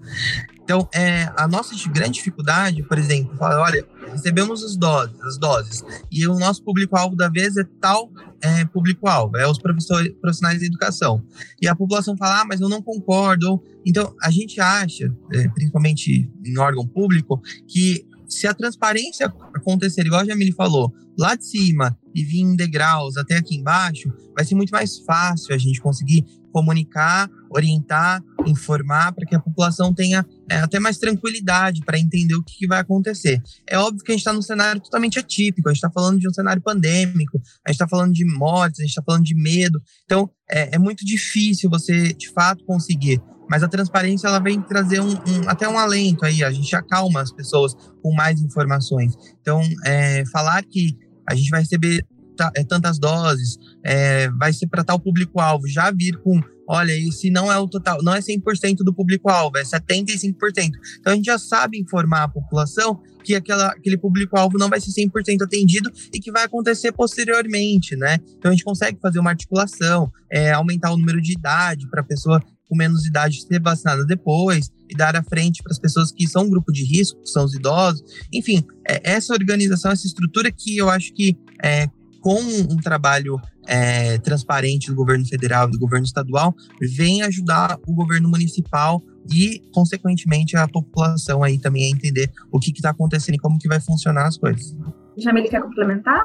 Então, 0.63 0.87
é, 0.93 1.33
a 1.35 1.49
nossa 1.49 1.75
grande 1.91 2.19
dificuldade, 2.19 2.83
por 2.83 2.99
exemplo, 2.99 3.35
fala, 3.39 3.63
olha, 3.63 3.87
recebemos 4.13 4.63
as 4.63 4.77
doses, 4.77 5.19
as 5.23 5.39
doses, 5.39 5.83
e 6.13 6.27
o 6.27 6.39
nosso 6.39 6.63
público-alvo 6.63 7.17
da 7.17 7.29
vez 7.31 7.57
é 7.57 7.65
tal 7.81 8.11
é, 8.43 8.65
público-alvo, 8.67 9.37
é 9.39 9.49
os 9.49 9.59
professores, 9.59 10.13
profissionais 10.21 10.61
de 10.61 10.67
educação. 10.67 11.25
E 11.61 11.67
a 11.67 11.75
população 11.75 12.17
fala, 12.17 12.43
ah, 12.43 12.45
mas 12.45 12.61
eu 12.61 12.69
não 12.69 12.83
concordo. 12.83 13.63
Então, 13.87 14.15
a 14.23 14.31
gente 14.31 14.61
acha, 14.61 15.11
é, 15.33 15.49
principalmente 15.49 16.31
em 16.45 16.59
órgão 16.59 16.87
público, 16.87 17.41
que 17.67 18.07
se 18.29 18.47
a 18.47 18.55
transparência 18.55 19.33
acontecer, 19.55 20.07
igual 20.07 20.21
a 20.21 20.25
Jamile 20.25 20.53
falou, 20.53 20.93
lá 21.19 21.35
de 21.35 21.47
cima 21.47 21.99
e 22.15 22.23
vir 22.23 22.41
em 22.41 22.55
degraus 22.55 23.17
até 23.17 23.37
aqui 23.37 23.57
embaixo, 23.57 24.13
vai 24.37 24.45
ser 24.45 24.55
muito 24.55 24.71
mais 24.71 24.99
fácil 24.99 25.55
a 25.55 25.59
gente 25.59 25.81
conseguir 25.81 26.25
comunicar, 26.53 27.31
orientar, 27.51 28.23
informar, 28.47 29.13
para 29.13 29.27
que 29.27 29.35
a 29.35 29.41
população 29.41 29.95
tenha 29.95 30.27
é, 30.51 30.57
até 30.57 30.79
mais 30.79 30.99
tranquilidade 30.99 31.83
para 31.85 31.99
entender 31.99 32.35
o 32.35 32.43
que, 32.43 32.57
que, 32.59 32.67
vai 32.67 32.81
acontecer. 32.81 33.41
É 33.67 33.79
óbvio 33.79 34.03
que 34.03 34.13
a 34.13 34.15
gente 34.15 34.21
está 34.21 34.33
num 34.33 34.43
cenário 34.43 34.81
totalmente 34.81 35.19
atípico, 35.19 35.69
a 35.69 35.73
gente 35.73 35.79
está 35.79 35.91
falando 35.91 36.19
de 36.19 36.29
um 36.29 36.33
cenário 36.33 36.63
pandêmico, 36.63 37.39
a 37.65 37.71
gente 37.71 37.77
está 37.77 37.89
falando 37.89 38.13
de 38.13 38.25
mortes, 38.25 38.81
a 38.81 38.83
gente 38.83 38.91
está 38.91 39.03
falando 39.03 39.25
de 39.25 39.35
medo. 39.35 39.81
Então, 40.05 40.31
é, 40.51 40.75
é, 40.77 40.79
muito 40.79 41.05
difícil 41.05 41.71
você, 41.71 42.13
de 42.13 42.31
fato, 42.31 42.65
conseguir. 42.65 43.21
Mas 43.49 43.63
a 43.63 43.69
transparência 43.69 44.29
ela 44.29 44.39
vem 44.39 44.61
trazer 44.61 45.01
um, 45.01 45.11
um, 45.11 45.49
até 45.49 45.69
um 45.69 45.79
alento 45.79 46.25
aí, 46.25 46.45
a 46.45 46.51
gente 46.51 46.75
acalma 46.77 47.21
as 47.21 47.33
pessoas 47.33 47.75
com 48.03 48.13
mais 48.15 48.41
informações. 48.41 49.15
Então, 49.41 49.63
é, 49.85 50.25
falar 50.27 50.63
que 50.65 50.97
a 51.29 51.35
gente 51.35 51.51
vai 51.51 51.61
receber 51.61 52.05
é, 52.55 52.65
tantas 52.65 52.99
doses, 52.99 53.59
é, 53.85 54.29
vai 54.31 54.53
ser 54.53 54.69
para 54.69 54.85
tal 54.85 54.99
público-alvo, 54.99 55.67
já 55.67 55.91
vir 55.91 56.17
com, 56.23 56.41
olha, 56.69 56.93
esse 56.93 57.31
não 57.31 57.51
é 57.51 57.59
o 57.59 57.67
total, 57.67 58.03
não 58.03 58.15
é 58.15 58.21
100% 58.21 58.77
do 58.79 58.95
público-alvo, 58.95 59.59
é 59.59 59.63
75%. 59.63 60.35
Então 61.01 61.13
a 61.13 61.17
gente 61.17 61.27
já 61.27 61.39
sabe 61.39 61.79
informar 61.79 62.25
a 62.25 62.29
população 62.29 63.01
que 63.25 63.35
aquela, 63.35 63.69
aquele 63.69 63.99
público-alvo 63.99 64.57
não 64.57 64.69
vai 64.69 64.81
ser 64.81 64.91
100% 64.93 65.43
atendido 65.43 65.91
e 66.15 66.21
que 66.21 66.31
vai 66.31 66.45
acontecer 66.45 66.93
posteriormente, 66.93 67.97
né? 67.97 68.19
Então 68.37 68.51
a 68.51 68.55
gente 68.55 68.65
consegue 68.65 68.99
fazer 69.03 69.19
uma 69.19 69.31
articulação, 69.31 70.11
é, 70.31 70.53
aumentar 70.53 70.93
o 70.93 70.97
número 70.97 71.21
de 71.21 71.33
idade 71.33 71.89
para 71.91 72.01
a 72.01 72.05
pessoa 72.05 72.41
com 72.69 72.77
menos 72.77 73.07
idade 73.07 73.43
ser 73.43 73.61
vacinada 73.61 74.05
depois 74.05 74.71
e 74.89 74.95
dar 74.95 75.17
a 75.17 75.23
frente 75.23 75.63
para 75.63 75.73
as 75.73 75.79
pessoas 75.79 76.13
que 76.13 76.27
são 76.27 76.45
um 76.45 76.51
grupo 76.51 76.73
de 76.73 76.85
risco, 76.85 77.21
que 77.23 77.31
são 77.31 77.45
os 77.45 77.55
idosos. 77.55 78.03
Enfim, 78.33 78.65
é 78.87 79.13
essa 79.13 79.33
organização, 79.33 79.91
essa 79.91 80.07
estrutura 80.07 80.51
que 80.53 80.77
eu 80.77 80.89
acho 80.89 81.13
que 81.15 81.37
é, 81.63 81.87
com 82.21 82.41
um 82.41 82.77
trabalho 82.77 83.41
é, 83.67 84.19
transparente 84.19 84.89
do 84.89 84.97
governo 84.97 85.27
federal 85.27 85.69
e 85.69 85.73
do 85.73 85.79
governo 85.79 86.05
estadual, 86.05 86.55
vem 86.97 87.23
ajudar 87.23 87.79
o 87.87 87.95
governo 87.95 88.29
municipal 88.29 89.03
e, 89.31 89.63
consequentemente, 89.73 90.57
a 90.57 90.67
população 90.67 91.43
aí 91.43 91.59
também 91.59 91.85
a 91.85 91.97
entender 91.97 92.31
o 92.51 92.59
que 92.59 92.71
está 92.71 92.91
acontecendo 92.91 93.35
e 93.35 93.39
como 93.39 93.59
que 93.59 93.69
vai 93.69 93.81
funcionar 93.81 94.27
as 94.27 94.39
coisas. 94.39 94.75
Jamile, 95.19 95.49
quer 95.49 95.61
complementar? 95.61 96.25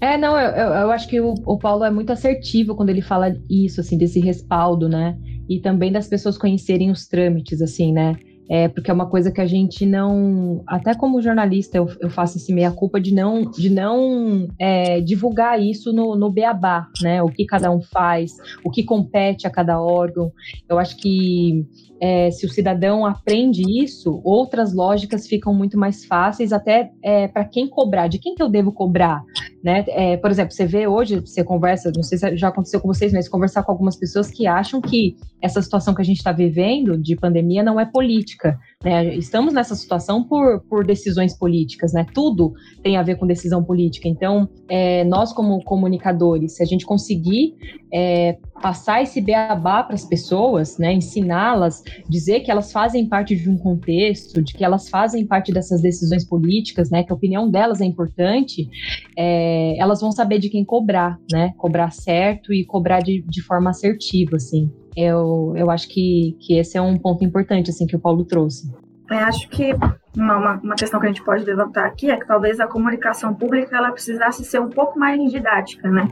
É, 0.00 0.16
não, 0.16 0.38
eu, 0.38 0.72
eu 0.72 0.90
acho 0.90 1.08
que 1.08 1.20
o, 1.20 1.34
o, 1.44 1.58
Paulo 1.58 1.84
é 1.84 1.90
muito 1.90 2.10
assertivo 2.10 2.74
quando 2.74 2.90
ele 2.90 3.02
fala 3.02 3.36
isso, 3.50 3.80
assim, 3.80 3.98
desse 3.98 4.20
respaldo, 4.20 4.88
né? 4.88 5.16
E 5.48 5.60
também 5.60 5.92
das 5.92 6.08
pessoas 6.08 6.38
conhecerem 6.38 6.90
os 6.90 7.06
trâmites, 7.06 7.60
assim, 7.60 7.92
né? 7.92 8.16
É, 8.48 8.68
porque 8.68 8.90
é 8.90 8.94
uma 8.94 9.08
coisa 9.08 9.30
que 9.30 9.40
a 9.40 9.46
gente 9.46 9.86
não, 9.86 10.62
até 10.66 10.94
como 10.94 11.22
jornalista, 11.22 11.78
eu, 11.78 11.88
eu 12.00 12.10
faço 12.10 12.36
esse 12.36 12.52
meia-culpa 12.52 13.00
de 13.00 13.14
não, 13.14 13.50
de 13.50 13.70
não 13.70 14.48
é, 14.58 15.00
divulgar 15.00 15.60
isso 15.60 15.92
no, 15.92 16.14
no 16.16 16.30
beabá, 16.30 16.88
né? 17.02 17.22
O 17.22 17.28
que 17.28 17.46
cada 17.46 17.70
um 17.70 17.80
faz, 17.80 18.32
o 18.64 18.70
que 18.70 18.82
compete 18.82 19.46
a 19.46 19.50
cada 19.50 19.80
órgão. 19.80 20.30
Eu 20.68 20.78
acho 20.78 20.96
que 20.96 21.66
é, 22.00 22.30
se 22.30 22.44
o 22.44 22.50
cidadão 22.50 23.06
aprende 23.06 23.62
isso, 23.82 24.20
outras 24.24 24.74
lógicas 24.74 25.26
ficam 25.26 25.54
muito 25.54 25.78
mais 25.78 26.04
fáceis, 26.04 26.52
até 26.52 26.90
é, 27.02 27.28
para 27.28 27.44
quem 27.46 27.66
cobrar, 27.66 28.08
de 28.08 28.18
quem 28.18 28.34
que 28.34 28.42
eu 28.42 28.48
devo 28.48 28.72
cobrar, 28.72 29.22
né? 29.62 29.84
É, 29.88 30.16
por 30.18 30.30
exemplo, 30.30 30.52
você 30.52 30.66
vê 30.66 30.86
hoje, 30.86 31.20
você 31.20 31.42
conversa, 31.42 31.90
não 31.96 32.02
sei 32.02 32.18
se 32.18 32.36
já 32.36 32.48
aconteceu 32.48 32.80
com 32.80 32.88
vocês, 32.88 33.12
mas 33.12 33.28
conversar 33.28 33.62
com 33.62 33.72
algumas 33.72 33.96
pessoas 33.96 34.30
que 34.30 34.46
acham 34.46 34.82
que 34.82 35.16
essa 35.40 35.62
situação 35.62 35.94
que 35.94 36.02
a 36.02 36.04
gente 36.04 36.18
está 36.18 36.32
vivendo 36.32 36.98
de 36.98 37.16
pandemia 37.16 37.62
não 37.62 37.80
é 37.80 37.86
política. 37.86 38.33
Né? 38.82 39.14
Estamos 39.16 39.54
nessa 39.54 39.74
situação 39.74 40.24
por, 40.24 40.60
por 40.68 40.84
decisões 40.84 41.36
políticas, 41.36 41.92
né? 41.92 42.06
Tudo 42.12 42.52
tem 42.82 42.96
a 42.96 43.02
ver 43.02 43.16
com 43.16 43.26
decisão 43.26 43.62
política. 43.62 44.08
Então, 44.08 44.48
é, 44.68 45.04
nós 45.04 45.32
como 45.32 45.62
comunicadores, 45.64 46.56
se 46.56 46.62
a 46.62 46.66
gente 46.66 46.84
conseguir 46.84 47.54
é, 47.92 48.38
passar 48.60 49.02
esse 49.02 49.20
beabá 49.20 49.82
para 49.82 49.94
as 49.94 50.04
pessoas, 50.04 50.78
né? 50.78 50.92
Ensiná-las, 50.92 51.82
dizer 52.08 52.40
que 52.40 52.50
elas 52.50 52.72
fazem 52.72 53.06
parte 53.08 53.36
de 53.36 53.50
um 53.50 53.56
contexto, 53.56 54.42
de 54.42 54.54
que 54.54 54.64
elas 54.64 54.88
fazem 54.88 55.26
parte 55.26 55.52
dessas 55.52 55.80
decisões 55.80 56.24
políticas, 56.24 56.90
né? 56.90 57.02
Que 57.02 57.12
a 57.12 57.16
opinião 57.16 57.50
delas 57.50 57.80
é 57.80 57.84
importante, 57.84 58.68
é, 59.16 59.76
elas 59.78 60.00
vão 60.00 60.12
saber 60.12 60.38
de 60.38 60.48
quem 60.48 60.64
cobrar, 60.64 61.18
né? 61.30 61.52
Cobrar 61.56 61.90
certo 61.90 62.52
e 62.52 62.64
cobrar 62.64 63.00
de, 63.00 63.22
de 63.28 63.42
forma 63.42 63.70
assertiva, 63.70 64.36
assim. 64.36 64.70
Eu, 64.96 65.52
eu 65.56 65.70
acho 65.70 65.88
que, 65.88 66.36
que 66.40 66.54
esse 66.54 66.78
é 66.78 66.82
um 66.82 66.96
ponto 66.96 67.24
importante, 67.24 67.70
assim, 67.70 67.86
que 67.86 67.96
o 67.96 68.00
Paulo 68.00 68.24
trouxe. 68.24 68.70
Eu 69.10 69.18
acho 69.18 69.48
que 69.50 69.72
uma, 70.16 70.60
uma, 70.62 70.74
questão 70.76 71.00
que 71.00 71.06
a 71.06 71.08
gente 71.08 71.24
pode 71.24 71.44
levantar 71.44 71.86
aqui 71.86 72.10
é 72.10 72.16
que 72.16 72.26
talvez 72.26 72.60
a 72.60 72.66
comunicação 72.66 73.34
pública 73.34 73.76
ela 73.76 73.90
precisasse 73.90 74.44
ser 74.44 74.60
um 74.60 74.68
pouco 74.68 74.98
mais 74.98 75.20
didática, 75.30 75.90
né? 75.90 76.08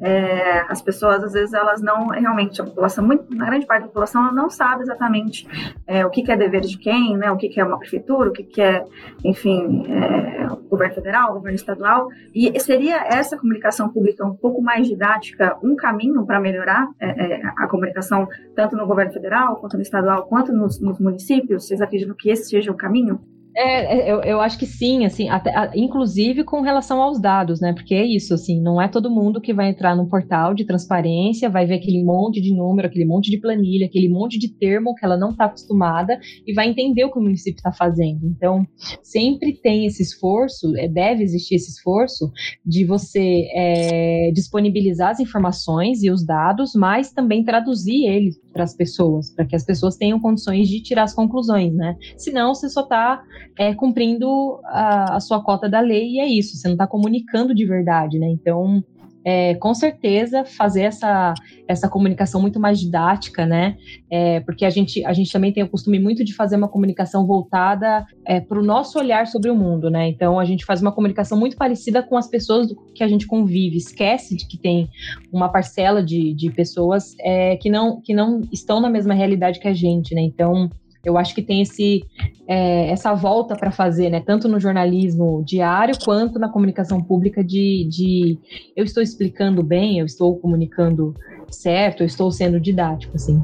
É, 0.00 0.60
as 0.68 0.80
pessoas 0.80 1.22
às 1.22 1.32
vezes 1.32 1.52
elas 1.52 1.82
não 1.82 2.08
realmente 2.08 2.60
a 2.60 2.64
população 2.64 3.04
muito 3.06 3.34
na 3.34 3.44
grande 3.44 3.66
parte 3.66 3.82
da 3.82 3.88
população 3.88 4.22
ela 4.22 4.32
não 4.32 4.48
sabe 4.48 4.82
exatamente 4.82 5.46
é, 5.86 6.04
o 6.06 6.10
que, 6.10 6.22
que, 6.22 6.32
é 6.32 6.36
dever 6.36 6.62
de 6.62 6.78
quem, 6.78 7.16
né? 7.16 7.30
O 7.30 7.36
que, 7.36 7.48
que 7.48 7.60
é 7.60 7.64
uma 7.64 7.78
prefeitura, 7.78 8.30
o 8.30 8.32
que, 8.32 8.42
que 8.42 8.60
é, 8.60 8.84
enfim, 9.24 9.84
é, 9.88 10.46
o 10.46 10.56
governo 10.68 10.94
federal, 10.94 11.30
o 11.30 11.34
governo 11.34 11.56
estadual 11.56 12.08
e 12.34 12.58
seria 12.58 13.04
essa 13.06 13.36
comunicação 13.36 13.88
pública 13.90 14.24
um 14.24 14.34
pouco 14.34 14.62
mais 14.62 14.86
didática 14.86 15.58
um 15.62 15.76
caminho 15.76 16.24
para 16.24 16.40
melhorar 16.40 16.88
é, 16.98 17.08
é, 17.08 17.42
a 17.58 17.68
comunicação 17.68 18.26
tanto 18.56 18.76
no 18.76 18.86
governo 18.86 19.12
federal 19.12 19.56
quanto 19.56 19.76
no 19.76 19.82
estadual 19.82 20.26
quanto 20.26 20.52
nos, 20.52 20.80
nos 20.80 20.98
municípios? 20.98 21.66
Vocês 21.66 21.82
acreditam 21.82 22.14
que 22.18 22.30
esse 22.30 22.48
seja 22.48 22.70
o 22.70 22.76
caminho? 22.76 23.20
É, 23.54 23.98
é, 23.98 24.12
eu, 24.12 24.20
eu 24.22 24.40
acho 24.40 24.58
que 24.58 24.64
sim, 24.64 25.04
assim, 25.04 25.28
até, 25.28 25.52
inclusive 25.74 26.42
com 26.42 26.62
relação 26.62 27.02
aos 27.02 27.20
dados, 27.20 27.60
né? 27.60 27.72
Porque 27.72 27.94
é 27.94 28.04
isso, 28.04 28.32
assim, 28.32 28.60
não 28.60 28.80
é 28.80 28.88
todo 28.88 29.10
mundo 29.10 29.40
que 29.40 29.52
vai 29.52 29.68
entrar 29.68 29.94
num 29.94 30.08
portal 30.08 30.54
de 30.54 30.64
transparência, 30.64 31.50
vai 31.50 31.66
ver 31.66 31.74
aquele 31.74 32.02
monte 32.02 32.40
de 32.40 32.54
número, 32.54 32.88
aquele 32.88 33.04
monte 33.04 33.30
de 33.30 33.38
planilha, 33.38 33.86
aquele 33.86 34.08
monte 34.08 34.38
de 34.38 34.48
termo 34.48 34.94
que 34.94 35.04
ela 35.04 35.18
não 35.18 35.30
está 35.30 35.44
acostumada 35.44 36.18
e 36.46 36.54
vai 36.54 36.68
entender 36.68 37.04
o 37.04 37.12
que 37.12 37.18
o 37.18 37.22
município 37.22 37.58
está 37.58 37.72
fazendo. 37.72 38.26
Então, 38.26 38.66
sempre 39.02 39.52
tem 39.60 39.86
esse 39.86 40.02
esforço, 40.02 40.74
é, 40.76 40.88
deve 40.88 41.22
existir 41.22 41.56
esse 41.56 41.70
esforço 41.70 42.30
de 42.64 42.86
você 42.86 43.48
é, 43.54 44.30
disponibilizar 44.32 45.10
as 45.10 45.20
informações 45.20 46.02
e 46.02 46.10
os 46.10 46.24
dados, 46.24 46.72
mas 46.74 47.12
também 47.12 47.44
traduzir 47.44 48.06
eles 48.06 48.41
para 48.52 48.64
as 48.64 48.74
pessoas, 48.74 49.30
para 49.30 49.44
que 49.44 49.56
as 49.56 49.64
pessoas 49.64 49.96
tenham 49.96 50.20
condições 50.20 50.68
de 50.68 50.82
tirar 50.82 51.04
as 51.04 51.14
conclusões, 51.14 51.74
né? 51.74 51.96
Senão, 52.16 52.54
você 52.54 52.68
só 52.68 52.82
está 52.82 53.22
é, 53.58 53.74
cumprindo 53.74 54.60
a, 54.64 55.16
a, 55.16 55.20
sua 55.20 55.42
cota 55.42 55.68
da 55.68 55.80
lei 55.80 56.12
e 56.12 56.20
é 56.20 56.26
isso, 56.26 56.56
você 56.56 56.68
não 56.68 56.74
está 56.74 56.86
comunicando 56.86 57.54
de 57.54 57.64
verdade, 57.64 58.18
né? 58.18 58.28
Então, 58.28 58.84
é, 59.24 59.54
com 59.54 59.74
certeza, 59.74 60.44
fazer 60.44 60.82
essa, 60.82 61.34
essa 61.68 61.88
comunicação 61.88 62.40
muito 62.40 62.58
mais 62.58 62.80
didática, 62.80 63.46
né? 63.46 63.76
É, 64.10 64.40
porque 64.40 64.64
a 64.64 64.70
gente, 64.70 65.04
a 65.04 65.12
gente 65.12 65.32
também 65.32 65.52
tem 65.52 65.62
o 65.62 65.68
costume 65.68 65.98
muito 65.98 66.24
de 66.24 66.34
fazer 66.34 66.56
uma 66.56 66.68
comunicação 66.68 67.26
voltada 67.26 68.04
é, 68.26 68.40
para 68.40 68.58
o 68.58 68.62
nosso 68.62 68.98
olhar 68.98 69.26
sobre 69.26 69.50
o 69.50 69.54
mundo, 69.54 69.90
né? 69.90 70.08
Então, 70.08 70.38
a 70.38 70.44
gente 70.44 70.64
faz 70.64 70.82
uma 70.82 70.92
comunicação 70.92 71.38
muito 71.38 71.56
parecida 71.56 72.02
com 72.02 72.16
as 72.16 72.28
pessoas 72.28 72.68
que 72.94 73.04
a 73.04 73.08
gente 73.08 73.26
convive, 73.26 73.76
esquece 73.76 74.36
de 74.36 74.46
que 74.46 74.58
tem 74.58 74.88
uma 75.32 75.48
parcela 75.48 76.02
de, 76.02 76.34
de 76.34 76.50
pessoas 76.50 77.14
é, 77.20 77.56
que, 77.56 77.70
não, 77.70 78.00
que 78.00 78.14
não 78.14 78.40
estão 78.52 78.80
na 78.80 78.90
mesma 78.90 79.14
realidade 79.14 79.60
que 79.60 79.68
a 79.68 79.74
gente, 79.74 80.14
né? 80.14 80.22
Então, 80.22 80.68
eu 81.04 81.18
acho 81.18 81.34
que 81.34 81.42
tem 81.42 81.62
esse, 81.62 82.04
é, 82.46 82.90
essa 82.90 83.14
volta 83.14 83.56
para 83.56 83.70
fazer, 83.70 84.10
né? 84.10 84.20
Tanto 84.20 84.48
no 84.48 84.60
jornalismo 84.60 85.42
diário 85.44 85.94
quanto 86.04 86.38
na 86.38 86.48
comunicação 86.48 87.02
pública 87.02 87.42
de, 87.42 87.86
de 87.90 88.38
eu 88.76 88.84
estou 88.84 89.02
explicando 89.02 89.62
bem, 89.62 89.98
eu 89.98 90.06
estou 90.06 90.36
comunicando 90.38 91.14
certo, 91.50 92.02
eu 92.02 92.06
estou 92.06 92.30
sendo 92.30 92.60
didático, 92.60 93.16
assim. 93.16 93.40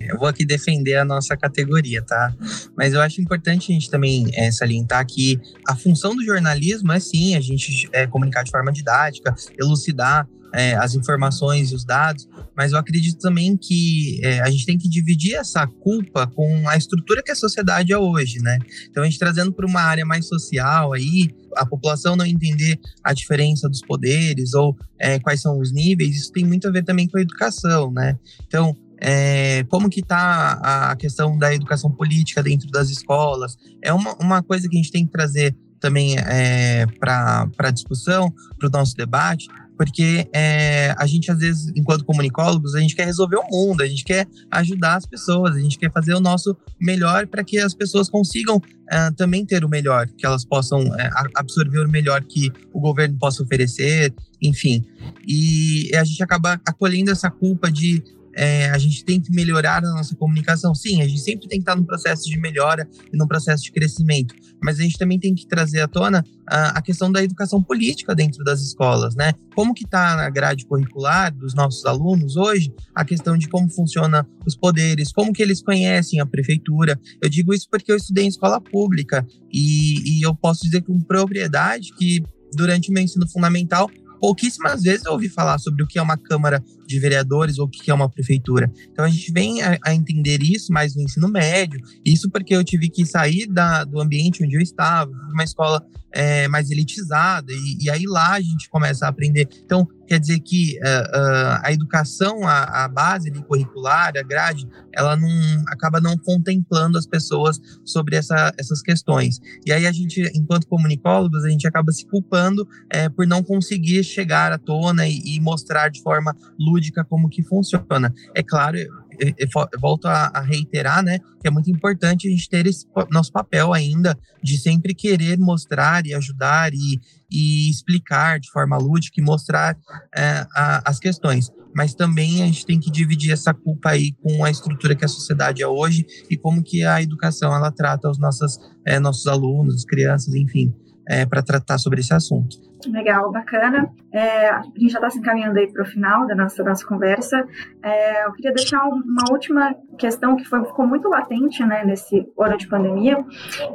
Eu 0.00 0.18
vou 0.18 0.28
aqui 0.28 0.44
defender 0.44 0.96
a 0.96 1.04
nossa 1.04 1.36
categoria, 1.36 2.02
tá? 2.02 2.34
Mas 2.76 2.94
eu 2.94 3.00
acho 3.00 3.20
importante 3.20 3.70
a 3.70 3.74
gente 3.74 3.90
também 3.90 4.30
é, 4.34 4.50
salientar 4.50 5.06
que 5.06 5.40
a 5.66 5.76
função 5.76 6.14
do 6.14 6.24
jornalismo 6.24 6.92
é 6.92 7.00
sim 7.00 7.36
a 7.36 7.40
gente 7.40 7.88
é, 7.92 8.06
comunicar 8.06 8.42
de 8.42 8.50
forma 8.50 8.72
didática, 8.72 9.34
elucidar 9.58 10.26
é, 10.52 10.74
as 10.74 10.94
informações 10.94 11.70
e 11.70 11.74
os 11.74 11.84
dados, 11.84 12.28
mas 12.56 12.72
eu 12.72 12.78
acredito 12.78 13.18
também 13.18 13.56
que 13.56 14.20
é, 14.22 14.40
a 14.40 14.50
gente 14.50 14.66
tem 14.66 14.76
que 14.76 14.88
dividir 14.88 15.34
essa 15.34 15.66
culpa 15.66 16.26
com 16.26 16.68
a 16.68 16.76
estrutura 16.76 17.22
que 17.22 17.30
a 17.30 17.36
sociedade 17.36 17.92
é 17.92 17.98
hoje, 17.98 18.40
né? 18.40 18.58
Então 18.88 19.02
a 19.02 19.06
gente 19.06 19.18
trazendo 19.18 19.52
para 19.52 19.66
uma 19.66 19.80
área 19.80 20.04
mais 20.04 20.26
social 20.26 20.92
aí, 20.92 21.30
a 21.56 21.66
população 21.66 22.16
não 22.16 22.26
entender 22.26 22.78
a 23.02 23.12
diferença 23.12 23.68
dos 23.68 23.80
poderes 23.80 24.54
ou 24.54 24.76
é, 24.98 25.18
quais 25.18 25.40
são 25.40 25.58
os 25.58 25.72
níveis, 25.72 26.16
isso 26.16 26.32
tem 26.32 26.44
muito 26.44 26.68
a 26.68 26.70
ver 26.70 26.84
também 26.84 27.08
com 27.08 27.18
a 27.18 27.22
educação, 27.22 27.92
né? 27.92 28.18
Então 28.46 28.76
é, 29.00 29.64
como 29.64 29.88
que 29.88 30.00
está 30.00 30.90
a 30.90 30.96
questão 30.96 31.38
da 31.38 31.54
educação 31.54 31.90
política 31.90 32.42
dentro 32.42 32.68
das 32.70 32.90
escolas? 32.90 33.56
É 33.82 33.92
uma, 33.92 34.14
uma 34.20 34.42
coisa 34.42 34.68
que 34.68 34.76
a 34.76 34.80
gente 34.80 34.92
tem 34.92 35.06
que 35.06 35.12
trazer 35.12 35.56
também 35.80 36.16
é, 36.18 36.86
para 36.98 37.48
a 37.58 37.70
discussão, 37.70 38.32
para 38.58 38.68
o 38.68 38.70
nosso 38.70 38.94
debate, 38.94 39.48
porque 39.80 40.28
é, 40.34 40.94
a 40.98 41.06
gente, 41.06 41.30
às 41.30 41.38
vezes, 41.38 41.72
enquanto 41.74 42.04
comunicólogos, 42.04 42.74
a 42.74 42.80
gente 42.80 42.94
quer 42.94 43.06
resolver 43.06 43.36
o 43.36 43.48
mundo, 43.50 43.82
a 43.82 43.86
gente 43.86 44.04
quer 44.04 44.28
ajudar 44.50 44.96
as 44.96 45.06
pessoas, 45.06 45.56
a 45.56 45.58
gente 45.58 45.78
quer 45.78 45.90
fazer 45.90 46.12
o 46.12 46.20
nosso 46.20 46.54
melhor 46.78 47.26
para 47.26 47.42
que 47.42 47.58
as 47.58 47.72
pessoas 47.72 48.10
consigam 48.10 48.60
é, 48.90 49.10
também 49.12 49.46
ter 49.46 49.64
o 49.64 49.70
melhor, 49.70 50.06
que 50.06 50.26
elas 50.26 50.44
possam 50.44 50.82
é, 50.98 51.10
absorver 51.34 51.80
o 51.80 51.88
melhor 51.88 52.22
que 52.22 52.52
o 52.74 52.78
governo 52.78 53.16
possa 53.18 53.42
oferecer, 53.42 54.12
enfim. 54.42 54.84
E 55.26 55.90
a 55.96 56.04
gente 56.04 56.22
acaba 56.22 56.60
acolhendo 56.66 57.10
essa 57.10 57.30
culpa 57.30 57.72
de 57.72 58.04
é, 58.34 58.70
a 58.70 58.78
gente 58.78 59.04
tem 59.04 59.20
que 59.20 59.30
melhorar 59.32 59.78
a 59.84 59.90
nossa 59.92 60.14
comunicação. 60.14 60.74
Sim, 60.74 61.02
a 61.02 61.08
gente 61.08 61.20
sempre 61.20 61.48
tem 61.48 61.58
que 61.58 61.62
estar 61.62 61.76
num 61.76 61.84
processo 61.84 62.28
de 62.28 62.38
melhora 62.38 62.88
e 63.12 63.16
num 63.16 63.26
processo 63.26 63.64
de 63.64 63.72
crescimento, 63.72 64.34
mas 64.62 64.78
a 64.78 64.82
gente 64.82 64.98
também 64.98 65.18
tem 65.18 65.34
que 65.34 65.46
trazer 65.46 65.80
à 65.80 65.88
tona 65.88 66.24
a, 66.46 66.78
a 66.78 66.82
questão 66.82 67.10
da 67.10 67.22
educação 67.22 67.62
política 67.62 68.14
dentro 68.14 68.44
das 68.44 68.60
escolas, 68.60 69.14
né? 69.14 69.32
Como 69.54 69.74
que 69.74 69.84
está 69.84 70.16
na 70.16 70.30
grade 70.30 70.66
curricular 70.66 71.34
dos 71.34 71.54
nossos 71.54 71.84
alunos 71.84 72.36
hoje 72.36 72.72
a 72.94 73.04
questão 73.04 73.36
de 73.36 73.48
como 73.48 73.68
funciona 73.70 74.26
os 74.46 74.56
poderes, 74.56 75.12
como 75.12 75.32
que 75.32 75.42
eles 75.42 75.62
conhecem 75.62 76.20
a 76.20 76.26
prefeitura. 76.26 76.98
Eu 77.22 77.28
digo 77.28 77.52
isso 77.54 77.68
porque 77.70 77.90
eu 77.90 77.96
estudei 77.96 78.24
em 78.24 78.28
escola 78.28 78.60
pública 78.60 79.26
e, 79.52 80.18
e 80.18 80.22
eu 80.24 80.34
posso 80.34 80.62
dizer 80.62 80.82
com 80.82 81.00
propriedade 81.00 81.92
que 81.96 82.22
durante 82.54 82.90
o 82.90 82.92
meu 82.92 83.02
ensino 83.02 83.28
fundamental 83.28 83.88
pouquíssimas 84.20 84.82
vezes 84.82 85.06
eu 85.06 85.12
ouvi 85.12 85.28
falar 85.28 85.58
sobre 85.58 85.82
o 85.82 85.86
que 85.86 85.98
é 85.98 86.02
uma 86.02 86.16
Câmara 86.16 86.62
de 86.90 87.00
Vereadores 87.00 87.58
ou 87.58 87.66
o 87.66 87.68
que 87.68 87.90
é 87.90 87.94
uma 87.94 88.08
prefeitura. 88.08 88.70
Então 88.92 89.04
a 89.04 89.08
gente 89.08 89.32
vem 89.32 89.62
a, 89.62 89.78
a 89.84 89.94
entender 89.94 90.42
isso 90.42 90.72
mais 90.72 90.94
no 90.94 91.02
ensino 91.02 91.28
médio, 91.28 91.80
isso 92.04 92.30
porque 92.30 92.54
eu 92.54 92.64
tive 92.64 92.88
que 92.88 93.06
sair 93.06 93.46
da, 93.46 93.84
do 93.84 94.00
ambiente 94.00 94.44
onde 94.44 94.56
eu 94.56 94.60
estava, 94.60 95.10
uma 95.32 95.44
escola 95.44 95.84
é, 96.12 96.48
mais 96.48 96.70
elitizada, 96.70 97.52
e, 97.52 97.84
e, 97.84 97.90
aí 97.90 98.04
lá 98.06 98.32
a 98.32 98.40
gente 98.40 98.68
começa 98.68 99.06
a 99.06 99.08
aprender. 99.08 99.48
Então, 99.64 99.86
quer 100.06 100.18
dizer 100.18 100.40
que 100.40 100.76
uh, 100.78 100.82
uh, 100.82 101.60
a 101.62 101.72
educação, 101.72 102.46
a, 102.46 102.84
a 102.84 102.88
base 102.88 103.30
curricular, 103.42 104.12
a 104.16 104.22
grade, 104.22 104.68
ela 104.92 105.16
não 105.16 105.28
acaba 105.68 106.00
não 106.00 106.18
contemplando 106.18 106.98
as 106.98 107.06
pessoas 107.06 107.60
sobre 107.84 108.16
essa, 108.16 108.52
essas 108.58 108.82
questões. 108.82 109.38
E 109.64 109.72
aí 109.72 109.86
a 109.86 109.92
gente, 109.92 110.20
enquanto 110.34 110.66
comunicólogos, 110.66 111.44
a 111.44 111.48
gente 111.48 111.66
acaba 111.66 111.92
se 111.92 112.04
culpando 112.06 112.66
é, 112.90 113.08
por 113.08 113.26
não 113.26 113.42
conseguir 113.42 114.02
chegar 114.02 114.52
à 114.52 114.58
tona 114.58 115.06
e, 115.06 115.36
e 115.36 115.40
mostrar 115.40 115.88
de 115.90 116.02
forma 116.02 116.36
lúdica 116.58 116.79
como 117.08 117.28
que 117.28 117.42
funciona. 117.42 118.12
É 118.34 118.42
claro, 118.42 118.76
eu 118.78 119.48
volto 119.80 120.06
a, 120.06 120.30
a, 120.34 120.40
reiterar, 120.40 121.02
né, 121.02 121.18
que 121.40 121.46
é 121.46 121.50
muito 121.50 121.70
importante 121.70 122.26
a 122.26 122.30
gente 122.30 122.48
ter 122.48 122.66
esse 122.66 122.86
nosso 123.10 123.30
papel 123.32 123.72
ainda 123.72 124.18
de 124.42 124.56
sempre 124.58 124.94
querer 124.94 125.38
mostrar 125.38 126.06
e 126.06 126.14
ajudar 126.14 126.72
e, 126.72 127.00
e 127.30 127.70
explicar 127.70 128.40
de 128.40 128.50
forma 128.50 128.76
lúdica 128.78 129.20
e 129.20 129.24
mostrar 129.24 129.76
é, 130.16 130.46
a, 130.54 130.90
as 130.90 130.98
questões. 130.98 131.50
Mas 131.74 131.94
também 131.94 132.42
a 132.42 132.46
gente 132.46 132.66
tem 132.66 132.80
que 132.80 132.90
dividir 132.90 133.32
essa 133.32 133.54
culpa 133.54 133.90
aí 133.90 134.12
com 134.22 134.44
a 134.44 134.50
estrutura 134.50 134.96
que 134.96 135.04
a 135.04 135.08
sociedade 135.08 135.62
é 135.62 135.68
hoje 135.68 136.04
e 136.28 136.36
como 136.36 136.62
que 136.62 136.82
a 136.84 137.00
educação 137.00 137.54
ela 137.54 137.70
trata 137.70 138.10
os 138.10 138.18
nossos, 138.18 138.58
é, 138.86 138.98
nossos 138.98 139.26
alunos, 139.26 139.84
crianças, 139.84 140.34
enfim, 140.34 140.74
é, 141.10 141.26
para 141.26 141.42
tratar 141.42 141.76
sobre 141.76 142.00
esse 142.00 142.14
assunto. 142.14 142.56
Legal, 142.86 143.30
bacana. 143.32 143.90
É, 144.12 144.48
a 144.48 144.62
gente 144.62 144.92
já 144.92 144.98
está 144.98 145.10
se 145.10 145.18
encaminhando 145.18 145.58
aí 145.58 145.70
para 145.70 145.82
o 145.82 145.86
final 145.86 146.24
da 146.26 146.36
nossa, 146.36 146.62
nossa 146.62 146.86
conversa. 146.86 147.44
É, 147.82 148.24
eu 148.24 148.32
queria 148.32 148.54
deixar 148.54 148.84
uma 148.84 149.24
última 149.30 149.74
questão 149.98 150.36
que 150.36 150.44
foi, 150.44 150.64
ficou 150.64 150.86
muito 150.86 151.08
latente 151.08 151.64
né, 151.64 151.84
nesse 151.84 152.24
ano 152.38 152.56
de 152.56 152.68
pandemia, 152.68 153.18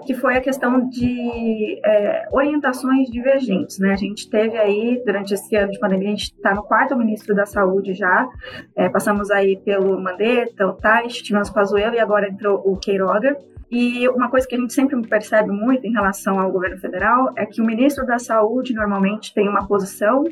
que 0.07 0.13
foi 0.15 0.37
a 0.37 0.41
questão 0.41 0.89
de 0.89 1.79
é, 1.85 2.25
orientações 2.31 3.09
divergentes. 3.11 3.79
Né? 3.79 3.91
A 3.91 3.97
gente 3.97 4.29
teve 4.29 4.57
aí, 4.57 5.03
durante 5.05 5.33
esse 5.33 5.55
ano 5.57 5.71
de 5.71 5.79
pandemia, 5.79 6.07
a 6.07 6.11
gente 6.11 6.33
está 6.33 6.55
no 6.55 6.63
quarto 6.63 6.95
ministro 6.95 7.35
da 7.35 7.45
Saúde 7.45 7.93
já, 7.93 8.27
é, 8.75 8.87
passamos 8.89 9.29
aí 9.29 9.57
pelo 9.57 10.01
Mandetta, 10.01 10.65
o 10.65 10.73
Tais, 10.73 11.21
tivemos 11.21 11.49
Pazuello 11.49 11.95
e 11.95 11.99
agora 11.99 12.29
entrou 12.29 12.63
o 12.65 12.77
Queiroga. 12.77 13.37
E 13.77 14.07
uma 14.07 14.29
coisa 14.29 14.47
que 14.47 14.55
a 14.55 14.57
gente 14.57 14.73
sempre 14.73 14.95
percebe 15.01 15.51
muito 15.51 15.85
em 15.85 15.91
relação 15.91 16.39
ao 16.39 16.49
governo 16.49 16.77
federal 16.77 17.33
é 17.35 17.45
que 17.45 17.61
o 17.61 17.65
ministro 17.65 18.05
da 18.05 18.17
Saúde 18.17 18.73
normalmente 18.73 19.33
tem 19.33 19.49
uma 19.49 19.67
posição, 19.67 20.23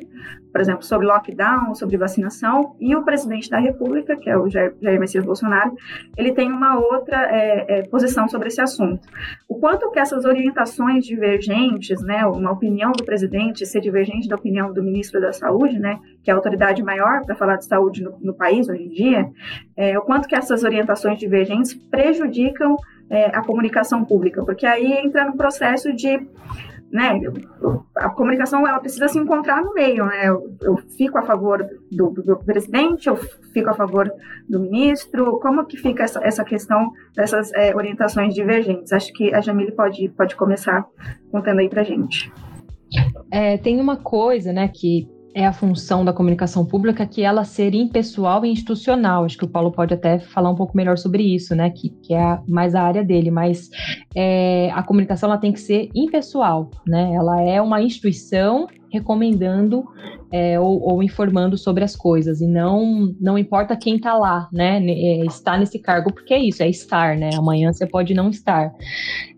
por 0.49 0.61
exemplo, 0.61 0.81
sobre 0.83 1.07
lockdown, 1.07 1.75
sobre 1.75 1.97
vacinação, 1.97 2.73
e 2.79 2.95
o 2.95 3.03
presidente 3.03 3.49
da 3.49 3.59
República, 3.59 4.15
que 4.15 4.29
é 4.29 4.37
o 4.37 4.49
Jair, 4.49 4.73
Jair 4.81 4.97
Messias 4.97 5.25
Bolsonaro, 5.25 5.75
ele 6.15 6.31
tem 6.31 6.49
uma 6.49 6.79
outra 6.79 7.17
é, 7.17 7.79
é, 7.79 7.81
posição 7.89 8.29
sobre 8.29 8.47
esse 8.47 8.61
assunto. 8.61 9.05
O 9.45 9.59
quanto 9.59 9.91
que 9.91 9.99
essas 9.99 10.23
orientações 10.23 11.05
divergentes, 11.05 12.01
né, 12.01 12.25
uma 12.25 12.51
opinião 12.51 12.93
do 12.93 13.03
presidente 13.03 13.65
ser 13.65 13.81
divergente 13.81 14.29
da 14.29 14.37
opinião 14.37 14.71
do 14.71 14.81
ministro 14.81 15.19
da 15.19 15.33
Saúde, 15.33 15.79
né, 15.79 15.99
que 16.23 16.31
é 16.31 16.33
a 16.33 16.37
autoridade 16.37 16.81
maior 16.81 17.25
para 17.25 17.35
falar 17.35 17.57
de 17.57 17.65
saúde 17.65 18.03
no, 18.03 18.17
no 18.21 18.33
país 18.33 18.69
hoje 18.69 18.83
em 18.83 18.89
dia, 18.89 19.29
é, 19.75 19.99
o 19.99 20.01
quanto 20.01 20.29
que 20.29 20.35
essas 20.35 20.63
orientações 20.63 21.19
divergentes 21.19 21.73
prejudicam 21.73 22.77
é, 23.13 23.25
a 23.27 23.43
comunicação 23.43 24.03
pública, 24.03 24.43
porque 24.43 24.65
aí 24.65 24.91
entra 24.91 25.23
no 25.25 25.37
processo 25.37 25.93
de 25.93 26.19
né, 26.91 27.19
a 27.95 28.09
comunicação 28.09 28.67
ela 28.67 28.79
precisa 28.79 29.07
se 29.07 29.17
encontrar 29.17 29.63
no 29.63 29.73
meio, 29.73 30.05
né? 30.05 30.27
Eu, 30.27 30.55
eu 30.61 30.77
fico 30.95 31.17
a 31.17 31.23
favor 31.23 31.67
do, 31.91 32.09
do, 32.11 32.37
presidente, 32.37 33.07
eu 33.07 33.15
fico 33.51 33.69
a 33.69 33.73
favor 33.73 34.11
do 34.47 34.59
ministro. 34.59 35.39
Como 35.39 35.65
que 35.65 35.75
fica 35.75 36.03
essa, 36.03 36.19
essa 36.23 36.43
questão 36.43 36.91
dessas 37.15 37.51
é, 37.53 37.75
orientações 37.75 38.35
divergentes? 38.35 38.93
Acho 38.93 39.11
que 39.13 39.33
a 39.33 39.41
Jamile 39.41 39.71
pode, 39.71 40.07
pode 40.09 40.35
começar 40.35 40.85
contando 41.31 41.59
aí 41.59 41.69
para 41.69 41.81
gente. 41.81 42.31
É, 43.31 43.57
tem 43.57 43.81
uma 43.81 43.97
coisa, 43.97 44.53
né, 44.53 44.67
que 44.67 45.07
é 45.35 45.45
a 45.45 45.53
função 45.53 46.05
da 46.05 46.13
comunicação 46.13 46.65
pública 46.65 47.05
que 47.05 47.23
ela 47.23 47.43
ser 47.43 47.73
impessoal 47.73 48.45
e 48.45 48.49
institucional. 48.49 49.25
Acho 49.25 49.37
que 49.37 49.45
o 49.45 49.49
Paulo 49.49 49.71
pode 49.71 49.93
até 49.93 50.19
falar 50.19 50.49
um 50.49 50.55
pouco 50.55 50.77
melhor 50.77 50.97
sobre 50.97 51.23
isso, 51.23 51.55
né? 51.55 51.69
Que, 51.71 51.89
que 51.89 52.13
é 52.13 52.39
mais 52.47 52.75
a 52.75 52.83
área 52.83 53.03
dele, 53.03 53.31
mas 53.31 53.69
é, 54.15 54.69
a 54.71 54.83
comunicação 54.83 55.29
ela 55.29 55.39
tem 55.39 55.51
que 55.51 55.59
ser 55.59 55.89
impessoal, 55.95 56.69
né? 56.87 57.13
Ela 57.13 57.41
é 57.41 57.61
uma 57.61 57.81
instituição 57.81 58.67
recomendando 58.91 59.83
é, 60.31 60.59
ou, 60.59 60.79
ou, 60.79 61.01
informando 61.01 61.57
sobre 61.57 61.83
as 61.83 61.95
coisas 61.95 62.41
e 62.41 62.47
não 62.47 63.11
não 63.19 63.39
importa 63.39 63.75
quem 63.75 63.95
está 63.95 64.13
lá, 64.13 64.47
né? 64.53 64.77
É, 64.85 65.25
está 65.25 65.57
nesse 65.57 65.79
cargo 65.79 66.13
porque 66.13 66.33
é 66.33 66.39
isso, 66.39 66.61
é 66.61 66.69
estar, 66.69 67.17
né? 67.17 67.31
Amanhã 67.35 67.73
você 67.73 67.87
pode 67.87 68.13
não 68.13 68.29
estar. 68.29 68.71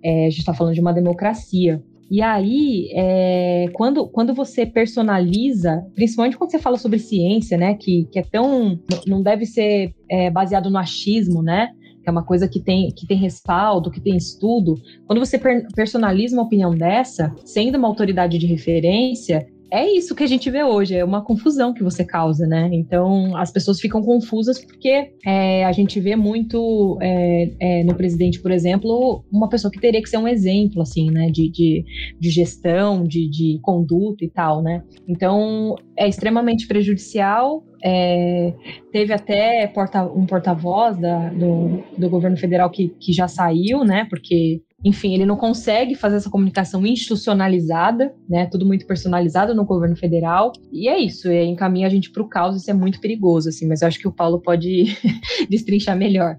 É, 0.03 0.25
a 0.25 0.29
gente 0.29 0.39
está 0.39 0.53
falando 0.53 0.73
de 0.73 0.81
uma 0.81 0.93
democracia. 0.93 1.81
E 2.09 2.21
aí, 2.21 2.89
é, 2.93 3.65
quando, 3.73 4.07
quando 4.07 4.33
você 4.33 4.65
personaliza, 4.65 5.83
principalmente 5.95 6.37
quando 6.37 6.51
você 6.51 6.59
fala 6.59 6.77
sobre 6.77 6.99
ciência, 6.99 7.57
né, 7.57 7.73
que, 7.75 8.07
que 8.11 8.19
é 8.19 8.23
tão. 8.23 8.79
não 9.07 9.21
deve 9.21 9.45
ser 9.45 9.93
é, 10.09 10.29
baseado 10.29 10.69
no 10.69 10.77
achismo, 10.77 11.41
né? 11.41 11.69
Que 12.03 12.09
é 12.09 12.11
uma 12.11 12.23
coisa 12.23 12.47
que 12.47 12.59
tem, 12.59 12.89
que 12.95 13.07
tem 13.07 13.17
respaldo, 13.17 13.89
que 13.89 13.99
tem 13.99 14.15
estudo. 14.15 14.75
Quando 15.07 15.19
você 15.19 15.39
per 15.39 15.65
personaliza 15.75 16.35
uma 16.35 16.43
opinião 16.43 16.75
dessa, 16.75 17.33
sendo 17.43 17.79
uma 17.79 17.87
autoridade 17.87 18.37
de 18.37 18.45
referência, 18.45 19.47
é 19.71 19.91
isso 19.91 20.15
que 20.15 20.23
a 20.23 20.27
gente 20.27 20.49
vê 20.49 20.63
hoje, 20.63 20.95
é 20.95 21.03
uma 21.03 21.23
confusão 21.23 21.73
que 21.73 21.83
você 21.83 22.03
causa, 22.03 22.45
né? 22.45 22.69
Então 22.71 23.35
as 23.35 23.51
pessoas 23.51 23.79
ficam 23.79 24.01
confusas 24.01 24.63
porque 24.63 25.11
é, 25.25 25.65
a 25.65 25.71
gente 25.71 25.99
vê 25.99 26.15
muito 26.15 26.97
é, 27.01 27.51
é, 27.59 27.83
no 27.83 27.95
presidente, 27.95 28.41
por 28.41 28.51
exemplo, 28.51 29.23
uma 29.31 29.49
pessoa 29.49 29.71
que 29.71 29.79
teria 29.79 30.01
que 30.01 30.09
ser 30.09 30.17
um 30.17 30.27
exemplo, 30.27 30.81
assim, 30.81 31.09
né? 31.09 31.27
De, 31.27 31.49
de, 31.49 31.83
de 32.19 32.29
gestão, 32.29 33.03
de, 33.03 33.29
de 33.29 33.59
conduta 33.61 34.23
e 34.23 34.29
tal, 34.29 34.61
né? 34.61 34.83
Então 35.07 35.75
é 35.97 36.07
extremamente 36.07 36.67
prejudicial. 36.67 37.63
É, 37.83 38.53
teve 38.91 39.13
até 39.13 39.67
porta, 39.67 40.03
um 40.03 40.25
porta-voz 40.25 40.97
do, 40.97 41.83
do 41.97 42.09
governo 42.09 42.37
federal 42.37 42.69
que, 42.69 42.89
que 42.99 43.13
já 43.13 43.27
saiu, 43.27 43.83
né? 43.83 44.07
Porque 44.09 44.61
enfim, 44.85 45.15
ele 45.15 45.25
não 45.25 45.35
consegue 45.35 45.95
fazer 45.95 46.17
essa 46.17 46.29
comunicação 46.29 46.85
institucionalizada, 46.85 48.13
né? 48.29 48.45
Tudo 48.45 48.67
muito 48.67 48.85
personalizado 48.85 49.55
no 49.55 49.65
governo 49.65 49.95
federal. 49.95 50.53
E 50.71 50.87
é 50.87 50.99
isso, 50.99 51.27
é, 51.27 51.43
encaminha 51.43 51.87
a 51.87 51.89
gente 51.89 52.11
para 52.11 52.21
o 52.21 52.29
caos, 52.29 52.55
isso 52.55 52.69
é 52.69 52.73
muito 52.73 53.01
perigoso, 53.01 53.49
assim, 53.49 53.67
mas 53.67 53.81
eu 53.81 53.87
acho 53.87 53.97
que 53.97 54.07
o 54.07 54.11
Paulo 54.11 54.39
pode 54.39 54.95
destrinchar 55.49 55.97
melhor. 55.97 56.37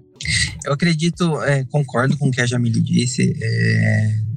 Eu 0.65 0.71
acredito, 0.71 1.41
é, 1.43 1.65
concordo 1.65 2.17
com 2.17 2.29
o 2.29 2.31
que 2.31 2.39
a 2.39 2.45
Jamile 2.45 2.81
disse. 2.81 3.33
É, 3.43 4.27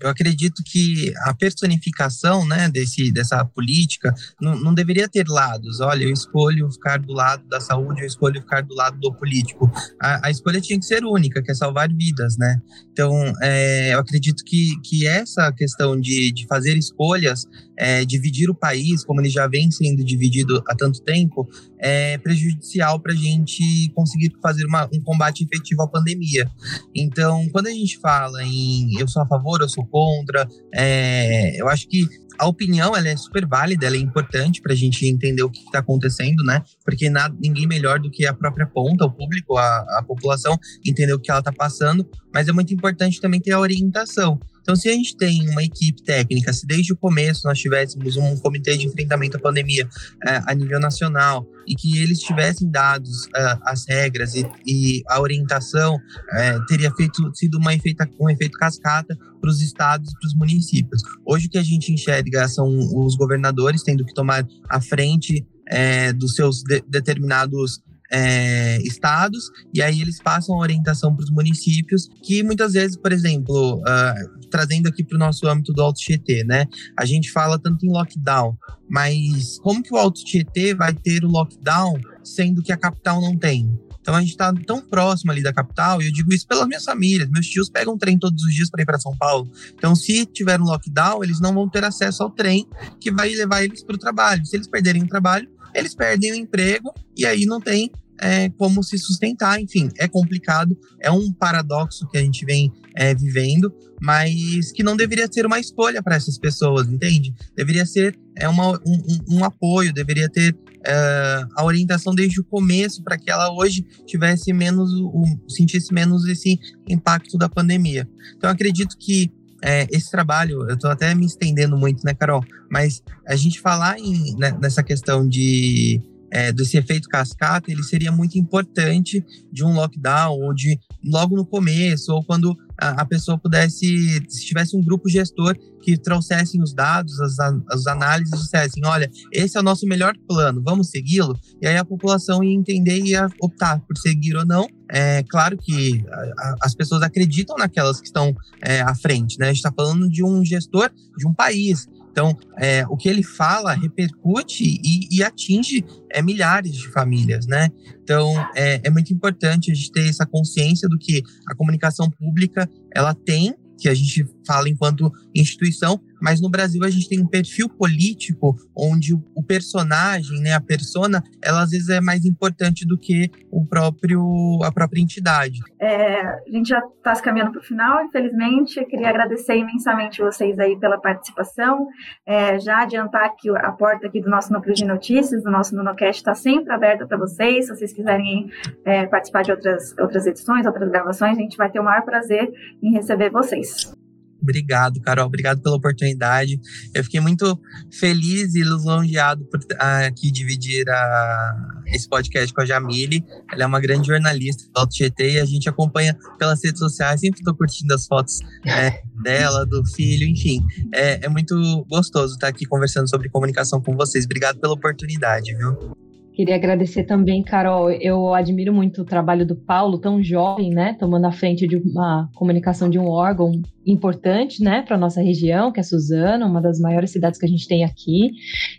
eu 0.00 0.08
acredito 0.08 0.62
que 0.64 1.12
a 1.24 1.34
personificação 1.34 2.46
né, 2.46 2.68
desse, 2.68 3.12
dessa 3.12 3.44
política 3.44 4.14
não, 4.40 4.58
não 4.58 4.74
deveria 4.74 5.08
ter 5.08 5.26
lados. 5.28 5.80
Olha, 5.80 6.04
eu 6.04 6.12
escolho 6.12 6.70
ficar 6.72 6.98
do 6.98 7.12
lado 7.12 7.46
da 7.48 7.60
saúde, 7.60 8.02
eu 8.02 8.06
escolho 8.06 8.40
ficar 8.40 8.62
do 8.62 8.74
lado 8.74 8.98
do 8.98 9.12
político. 9.14 9.70
A, 10.00 10.28
a 10.28 10.30
escolha 10.30 10.60
tinha 10.60 10.78
que 10.78 10.84
ser 10.84 11.04
única, 11.04 11.42
que 11.42 11.50
é 11.50 11.54
salvar 11.54 11.88
vidas, 11.88 12.36
né? 12.38 12.60
Então, 12.92 13.12
é, 13.42 13.94
eu 13.94 13.98
acredito 13.98 14.44
que, 14.44 14.78
que 14.82 15.06
essa 15.06 15.52
questão 15.52 15.98
de, 15.98 16.32
de 16.32 16.46
fazer 16.46 16.76
escolhas, 16.76 17.46
é, 17.76 18.04
dividir 18.04 18.50
o 18.50 18.54
país, 18.54 19.04
como 19.04 19.20
ele 19.20 19.30
já 19.30 19.46
vem 19.46 19.70
sendo 19.70 20.04
dividido 20.04 20.62
há 20.68 20.74
tanto 20.74 21.02
tempo, 21.02 21.48
é 21.78 22.18
prejudicial 22.18 23.00
para 23.00 23.12
a 23.12 23.16
gente 23.16 23.90
conseguir 23.94 24.32
fazer 24.42 24.64
uma, 24.66 24.88
um 24.92 25.02
combate 25.02 25.44
efetivo 25.44 25.82
à 25.82 25.88
pandemia. 25.88 26.46
Então, 26.94 27.48
quando 27.50 27.68
a 27.68 27.72
gente 27.72 27.98
fala 27.98 28.42
em 28.44 28.98
eu 28.98 29.08
sou 29.08 29.22
a 29.22 29.26
favor, 29.26 29.59
eu 29.64 29.68
sou 29.68 29.86
contra. 29.86 30.48
É, 30.74 31.60
eu 31.60 31.68
acho 31.68 31.88
que 31.88 32.06
a 32.40 32.46
opinião 32.46 32.96
ela 32.96 33.08
é 33.08 33.16
super 33.16 33.46
válida, 33.46 33.86
ela 33.86 33.96
é 33.96 33.98
importante 33.98 34.62
para 34.62 34.72
a 34.72 34.76
gente 34.76 35.06
entender 35.06 35.42
o 35.42 35.50
que 35.50 35.60
está 35.60 35.80
acontecendo, 35.80 36.42
né? 36.42 36.62
Porque 36.82 37.10
nada, 37.10 37.36
ninguém 37.38 37.66
melhor 37.66 38.00
do 38.00 38.10
que 38.10 38.26
a 38.26 38.32
própria 38.32 38.66
ponta, 38.66 39.04
o 39.04 39.10
público, 39.10 39.58
a, 39.58 39.76
a 39.98 40.04
população, 40.06 40.58
entender 40.86 41.12
o 41.12 41.20
que 41.20 41.30
ela 41.30 41.40
está 41.40 41.52
passando. 41.52 42.08
Mas 42.32 42.48
é 42.48 42.52
muito 42.52 42.72
importante 42.72 43.20
também 43.20 43.40
ter 43.40 43.52
a 43.52 43.60
orientação. 43.60 44.40
Então, 44.60 44.76
se 44.76 44.88
a 44.88 44.92
gente 44.92 45.16
tem 45.16 45.48
uma 45.48 45.62
equipe 45.62 46.02
técnica, 46.02 46.52
se 46.52 46.66
desde 46.66 46.92
o 46.92 46.96
começo 46.96 47.46
nós 47.46 47.58
tivéssemos 47.58 48.16
um 48.16 48.36
comitê 48.36 48.76
de 48.76 48.86
enfrentamento 48.86 49.36
à 49.36 49.40
pandemia 49.40 49.88
é, 50.26 50.40
a 50.46 50.54
nível 50.54 50.80
nacional 50.80 51.46
e 51.66 51.74
que 51.74 51.98
eles 51.98 52.18
tivessem 52.20 52.70
dados 52.70 53.24
uh, 53.26 53.60
as 53.64 53.86
regras 53.86 54.34
e, 54.34 54.44
e 54.66 55.02
a 55.08 55.20
orientação, 55.20 55.96
uh, 55.96 56.66
teria 56.66 56.90
feito, 56.94 57.30
sido 57.34 57.58
uma 57.58 57.74
efeita, 57.74 58.08
um 58.18 58.28
efeito 58.28 58.58
cascata 58.58 59.16
para 59.40 59.50
os 59.50 59.60
estados 59.62 60.10
e 60.10 60.18
para 60.18 60.26
os 60.26 60.34
municípios. 60.34 61.02
Hoje 61.24 61.46
o 61.46 61.50
que 61.50 61.58
a 61.58 61.62
gente 61.62 61.92
enxerga 61.92 62.48
são 62.48 62.66
os 63.04 63.16
governadores 63.16 63.82
tendo 63.82 64.04
que 64.04 64.12
tomar 64.12 64.46
a 64.68 64.80
frente 64.80 65.46
é, 65.68 66.12
dos 66.12 66.34
seus 66.34 66.62
de, 66.62 66.82
determinados 66.88 67.80
é, 68.12 68.78
estados, 68.82 69.44
e 69.72 69.80
aí 69.80 70.00
eles 70.00 70.20
passam 70.20 70.56
a 70.56 70.58
orientação 70.58 71.14
para 71.14 71.24
os 71.24 71.30
municípios, 71.30 72.08
que 72.22 72.42
muitas 72.42 72.72
vezes, 72.72 72.96
por 72.96 73.12
exemplo, 73.12 73.76
uh, 73.78 74.39
trazendo 74.50 74.88
aqui 74.88 75.04
para 75.04 75.16
o 75.16 75.18
nosso 75.18 75.46
âmbito 75.48 75.72
do 75.72 75.82
Alto 75.82 76.00
Tietê, 76.00 76.44
né? 76.44 76.66
A 76.98 77.06
gente 77.06 77.30
fala 77.30 77.58
tanto 77.58 77.86
em 77.86 77.90
lockdown, 77.90 78.56
mas 78.88 79.58
como 79.60 79.82
que 79.82 79.94
o 79.94 79.96
Alto 79.96 80.24
Tietê 80.24 80.74
vai 80.74 80.92
ter 80.92 81.24
o 81.24 81.28
lockdown 81.28 81.98
sendo 82.24 82.62
que 82.62 82.72
a 82.72 82.76
capital 82.76 83.20
não 83.20 83.36
tem? 83.36 83.70
Então 84.00 84.14
a 84.14 84.20
gente 84.20 84.30
está 84.30 84.52
tão 84.66 84.80
próximo 84.80 85.30
ali 85.30 85.42
da 85.42 85.52
capital, 85.52 86.00
e 86.00 86.06
eu 86.06 86.12
digo 86.12 86.32
isso 86.32 86.46
pelas 86.46 86.66
minhas 86.66 86.84
famílias. 86.84 87.28
Meus 87.30 87.46
tios 87.46 87.68
pegam 87.68 87.96
trem 87.98 88.18
todos 88.18 88.42
os 88.42 88.54
dias 88.54 88.70
para 88.70 88.82
ir 88.82 88.86
para 88.86 88.98
São 88.98 89.16
Paulo. 89.16 89.50
Então, 89.74 89.94
se 89.94 90.24
tiver 90.26 90.60
um 90.60 90.64
lockdown, 90.64 91.22
eles 91.22 91.40
não 91.40 91.54
vão 91.54 91.68
ter 91.68 91.84
acesso 91.84 92.22
ao 92.22 92.30
trem 92.30 92.66
que 92.98 93.12
vai 93.12 93.28
levar 93.30 93.62
eles 93.62 93.84
para 93.84 93.96
o 93.96 93.98
trabalho. 93.98 94.44
Se 94.44 94.56
eles 94.56 94.66
perderem 94.66 95.02
o 95.02 95.06
trabalho, 95.06 95.48
eles 95.74 95.94
perdem 95.94 96.32
o 96.32 96.34
emprego 96.34 96.92
e 97.16 97.26
aí 97.26 97.44
não 97.44 97.60
tem 97.60 97.90
é, 98.18 98.48
como 98.50 98.82
se 98.82 98.98
sustentar. 98.98 99.60
Enfim, 99.60 99.88
é 99.98 100.08
complicado, 100.08 100.76
é 100.98 101.10
um 101.10 101.32
paradoxo 101.32 102.08
que 102.08 102.18
a 102.18 102.22
gente 102.22 102.44
vem 102.44 102.72
é, 102.96 103.14
vivendo, 103.14 103.72
mas 104.00 104.72
que 104.72 104.82
não 104.82 104.96
deveria 104.96 105.28
ser 105.30 105.46
uma 105.46 105.60
escolha 105.60 106.02
para 106.02 106.16
essas 106.16 106.38
pessoas, 106.38 106.88
entende? 106.88 107.34
Deveria 107.56 107.86
ser 107.86 108.18
é, 108.36 108.48
uma, 108.48 108.72
um, 108.86 109.36
um 109.36 109.44
apoio, 109.44 109.92
deveria 109.92 110.28
ter 110.28 110.56
é, 110.86 111.44
a 111.56 111.64
orientação 111.64 112.14
desde 112.14 112.40
o 112.40 112.44
começo 112.44 113.02
para 113.02 113.18
que 113.18 113.30
ela 113.30 113.52
hoje 113.52 113.84
tivesse 114.06 114.52
menos, 114.52 114.92
o, 114.92 115.24
sentisse 115.48 115.92
menos 115.92 116.26
esse 116.26 116.58
impacto 116.88 117.36
da 117.36 117.48
pandemia. 117.48 118.08
Então, 118.36 118.48
acredito 118.48 118.96
que 118.98 119.30
é, 119.62 119.86
esse 119.90 120.10
trabalho, 120.10 120.66
eu 120.68 120.74
estou 120.74 120.90
até 120.90 121.14
me 121.14 121.26
estendendo 121.26 121.76
muito, 121.76 122.02
né, 122.04 122.14
Carol? 122.14 122.42
Mas 122.70 123.02
a 123.26 123.36
gente 123.36 123.60
falar 123.60 123.98
em, 123.98 124.34
né, 124.38 124.56
nessa 124.60 124.82
questão 124.82 125.28
de 125.28 126.00
é, 126.30 126.52
desse 126.52 126.78
efeito 126.78 127.08
cascata, 127.08 127.70
ele 127.70 127.82
seria 127.82 128.12
muito 128.12 128.38
importante 128.38 129.24
de 129.52 129.64
um 129.64 129.72
lockdown 129.74 130.38
ou 130.38 130.54
de 130.54 130.78
logo 131.04 131.36
no 131.36 131.44
começo 131.44 132.12
ou 132.12 132.24
quando 132.24 132.56
a, 132.80 133.02
a 133.02 133.04
pessoa 133.04 133.38
pudesse, 133.38 133.86
se 134.28 134.46
tivesse 134.46 134.76
um 134.76 134.82
grupo 134.82 135.08
gestor 135.08 135.56
que 135.82 135.96
trouxessem 135.96 136.62
os 136.62 136.74
dados, 136.74 137.18
as, 137.20 137.38
as 137.68 137.86
análises, 137.86 138.38
dissessem, 138.38 138.82
olha, 138.84 139.10
esse 139.32 139.56
é 139.56 139.60
o 139.60 139.62
nosso 139.62 139.86
melhor 139.86 140.14
plano, 140.28 140.62
vamos 140.64 140.90
segui-lo? 140.90 141.38
E 141.60 141.66
aí 141.66 141.76
a 141.76 141.84
população 141.84 142.42
ia 142.42 142.54
entender 142.54 142.98
e 142.98 143.10
ia 143.10 143.28
optar 143.40 143.80
por 143.80 143.96
seguir 143.96 144.36
ou 144.36 144.46
não. 144.46 144.66
É 144.90 145.22
claro 145.28 145.56
que 145.56 146.04
a, 146.38 146.56
as 146.62 146.74
pessoas 146.74 147.02
acreditam 147.02 147.56
naquelas 147.56 148.00
que 148.00 148.06
estão 148.06 148.34
é, 148.62 148.80
à 148.80 148.94
frente, 148.94 149.38
né? 149.38 149.46
A 149.46 149.48
gente 149.48 149.58
está 149.58 149.72
falando 149.72 150.08
de 150.08 150.24
um 150.24 150.44
gestor 150.44 150.90
de 151.16 151.26
um 151.26 151.32
país. 151.32 151.86
Então, 152.10 152.36
é, 152.58 152.84
o 152.88 152.96
que 152.96 153.08
ele 153.08 153.22
fala 153.22 153.72
repercute 153.72 154.64
e, 154.64 155.08
e 155.10 155.22
atinge 155.22 155.84
é, 156.10 156.20
milhares 156.20 156.72
de 156.72 156.88
famílias, 156.88 157.46
né? 157.46 157.68
Então, 158.02 158.34
é, 158.54 158.80
é 158.84 158.90
muito 158.90 159.12
importante 159.12 159.70
a 159.70 159.74
gente 159.74 159.92
ter 159.92 160.08
essa 160.08 160.26
consciência 160.26 160.88
do 160.88 160.98
que 160.98 161.22
a 161.48 161.54
comunicação 161.54 162.10
pública 162.10 162.68
ela 162.94 163.14
tem 163.14 163.54
que 163.80 163.88
a 163.88 163.94
gente 163.94 164.26
fala 164.46 164.68
enquanto 164.68 165.10
instituição, 165.34 165.98
mas 166.20 166.40
no 166.40 166.50
Brasil 166.50 166.84
a 166.84 166.90
gente 166.90 167.08
tem 167.08 167.18
um 167.18 167.26
perfil 167.26 167.66
político 167.66 168.54
onde 168.76 169.14
o, 169.14 169.24
personagem, 169.50 170.40
né, 170.40 170.52
a 170.52 170.60
persona, 170.60 171.24
ela 171.42 171.64
às 171.64 171.70
vezes 171.70 171.88
é 171.88 172.00
mais 172.00 172.24
importante 172.24 172.86
do 172.86 172.96
que 172.96 173.28
o 173.50 173.66
próprio 173.66 174.22
a 174.62 174.70
própria 174.70 175.00
entidade. 175.02 175.58
É, 175.80 176.20
a 176.20 176.50
gente 176.52 176.68
já 176.68 176.78
está 176.78 177.12
se 177.16 177.20
caminhando 177.20 177.50
para 177.50 177.60
o 177.60 177.64
final, 177.64 178.04
infelizmente. 178.04 178.84
Queria 178.84 179.08
agradecer 179.08 179.56
imensamente 179.56 180.22
vocês 180.22 180.56
aí 180.60 180.78
pela 180.78 181.00
participação. 181.00 181.88
É, 182.24 182.60
já 182.60 182.82
adiantar 182.82 183.34
que 183.36 183.50
a 183.50 183.72
porta 183.72 184.06
aqui 184.06 184.20
do 184.20 184.30
nosso 184.30 184.52
núcleo 184.52 184.72
de 184.72 184.84
notícias, 184.84 185.42
do 185.42 185.50
nosso 185.50 185.74
NunoCast, 185.74 186.20
está 186.20 186.34
sempre 186.34 186.72
aberta 186.72 187.04
para 187.04 187.18
vocês. 187.18 187.66
Se 187.66 187.74
vocês 187.74 187.92
quiserem 187.92 188.48
é, 188.84 189.06
participar 189.06 189.42
de 189.42 189.50
outras, 189.50 189.98
outras 189.98 190.26
edições, 190.26 190.64
outras 190.64 190.88
gravações, 190.88 191.36
a 191.36 191.40
gente 191.40 191.56
vai 191.56 191.68
ter 191.68 191.80
o 191.80 191.84
maior 191.84 192.02
prazer 192.04 192.52
em 192.80 192.92
receber 192.92 193.30
vocês. 193.30 193.92
Obrigado, 194.40 195.00
Carol. 195.00 195.26
Obrigado 195.26 195.60
pela 195.60 195.76
oportunidade. 195.76 196.60
Eu 196.94 197.04
fiquei 197.04 197.20
muito 197.20 197.60
feliz 197.92 198.54
e 198.54 198.62
lisonjeado 198.62 199.44
por 199.44 199.60
aqui 199.78 200.30
dividir 200.30 200.88
a, 200.88 201.82
esse 201.86 202.08
podcast 202.08 202.52
com 202.52 202.60
a 202.60 202.66
Jamile. 202.66 203.24
Ela 203.52 203.64
é 203.64 203.66
uma 203.66 203.80
grande 203.80 204.08
jornalista 204.08 204.64
do 204.72 204.78
Alto 204.78 204.94
GT 204.94 205.32
e 205.32 205.40
a 205.40 205.44
gente 205.44 205.68
acompanha 205.68 206.16
pelas 206.38 206.62
redes 206.64 206.78
sociais. 206.78 207.20
Sempre 207.20 207.40
estou 207.40 207.54
curtindo 207.54 207.94
as 207.94 208.06
fotos 208.06 208.40
é, 208.66 209.02
dela, 209.22 209.64
do 209.66 209.84
filho, 209.84 210.26
enfim. 210.26 210.64
É, 210.94 211.26
é 211.26 211.28
muito 211.28 211.84
gostoso 211.88 212.34
estar 212.34 212.48
aqui 212.48 212.64
conversando 212.66 213.08
sobre 213.08 213.28
comunicação 213.28 213.80
com 213.80 213.96
vocês. 213.96 214.24
Obrigado 214.24 214.58
pela 214.58 214.74
oportunidade, 214.74 215.54
viu? 215.54 216.09
Queria 216.40 216.54
agradecer 216.54 217.04
também, 217.04 217.42
Carol. 217.42 217.90
Eu 217.90 218.32
admiro 218.32 218.72
muito 218.72 219.02
o 219.02 219.04
trabalho 219.04 219.46
do 219.46 219.54
Paulo, 219.54 219.98
tão 219.98 220.22
jovem, 220.22 220.70
né? 220.70 220.96
Tomando 220.98 221.26
a 221.26 221.32
frente 221.32 221.68
de 221.68 221.76
uma 221.76 222.30
comunicação 222.34 222.88
de 222.88 222.98
um 222.98 223.10
órgão 223.10 223.60
importante, 223.86 224.62
né, 224.62 224.82
para 224.82 224.98
nossa 224.98 225.22
região, 225.22 225.72
que 225.72 225.80
é 225.80 225.82
Suzano, 225.82 226.46
uma 226.46 226.60
das 226.60 226.78
maiores 226.78 227.10
cidades 227.10 227.38
que 227.38 227.46
a 227.46 227.48
gente 227.48 227.66
tem 227.66 227.84
aqui, 227.84 228.30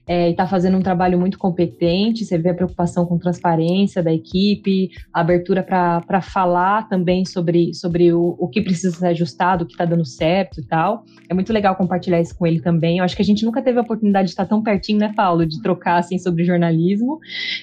é, 0.08 0.28
e 0.28 0.32
está 0.32 0.45
fazendo 0.45 0.78
um 0.78 0.82
trabalho 0.82 1.19
muito 1.19 1.38
competente. 1.38 2.24
Você 2.24 2.38
vê 2.38 2.50
a 2.50 2.54
preocupação 2.54 3.06
com 3.06 3.17
transparência 3.17 4.04
da 4.04 4.13
equipe, 4.13 4.89
a 5.13 5.21
abertura 5.21 5.63
para 5.63 6.21
falar 6.21 6.88
também 6.88 7.26
sobre, 7.26 7.74
sobre 7.74 8.13
o, 8.13 8.36
o 8.39 8.47
que 8.47 8.62
precisa 8.62 8.95
ser 8.95 9.08
ajustado, 9.08 9.63
o 9.63 9.67
que 9.67 9.74
está 9.74 9.86
dando 9.86 10.06
certo 10.06 10.60
e 10.60 10.65
tal. 10.65 11.04
É 11.30 11.34
muito 11.34 11.52
legal 11.52 11.76
compartilhar 11.76 12.21
isso 12.21 12.38
com 12.38 12.45
ele 12.45 12.62
também. 12.62 13.00
Eu 13.00 13.04
acho 13.04 13.15
que 13.15 13.21
a 13.21 13.26
gente 13.26 13.43
nunca 13.45 13.62
teve 13.62 13.80
a 13.80 13.82
oportunidade 13.82 14.26
de 14.26 14.32
estar 14.32 14.45
tão 14.45 14.62
pertinho, 14.62 15.00
né, 15.00 15.12
Paulo, 15.15 15.45
de 15.45 15.62
trocar 15.62 15.97
assim 15.97 16.17
sobre 16.17 16.43
jornalismo. 16.43 17.19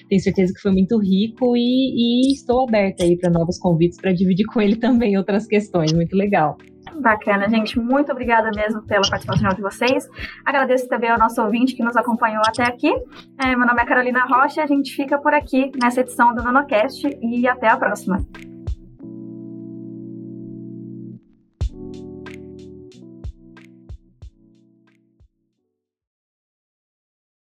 Tenho 0.08 0.20
certeza 0.20 0.52
que 0.52 0.60
foi 0.60 0.72
muito 0.72 0.98
rico 0.98 1.56
e, 1.56 2.30
e 2.30 2.32
estou 2.32 2.64
aberta 2.68 3.04
aí 3.04 3.16
para 3.16 3.30
novos 3.30 3.58
convites 3.58 4.00
para 4.00 4.12
dividir 4.12 4.46
com 4.46 4.60
ele 4.60 4.76
também 4.76 5.16
outras 5.16 5.46
questões. 5.46 5.92
Muito 5.92 6.16
legal. 6.16 6.56
Bacana, 7.00 7.48
gente. 7.48 7.78
Muito 7.78 8.10
obrigada 8.10 8.50
mesmo 8.54 8.82
pela 8.82 9.02
participação 9.08 9.50
de 9.50 9.60
vocês. 9.60 10.08
Agradeço 10.44 10.88
também 10.88 11.10
ao 11.10 11.18
nosso 11.18 11.40
ouvinte 11.42 11.74
que 11.74 11.84
nos 11.84 11.96
acompanhou 11.96 12.42
até 12.46 12.64
aqui. 12.64 12.90
É, 13.40 13.54
meu 13.54 13.66
nome 13.66 13.80
é 13.80 13.84
Carolina 13.84 14.24
Rocha. 14.26 14.62
A 14.62 14.66
gente 14.66 14.94
fica 14.94 15.18
por 15.18 15.34
aqui 15.34 15.70
nessa 15.80 16.00
edição 16.00 16.34
do 16.34 16.42
NanoCast 16.42 17.08
e 17.22 17.46
até 17.46 17.68
a 17.68 17.76
próxima. 17.76 18.18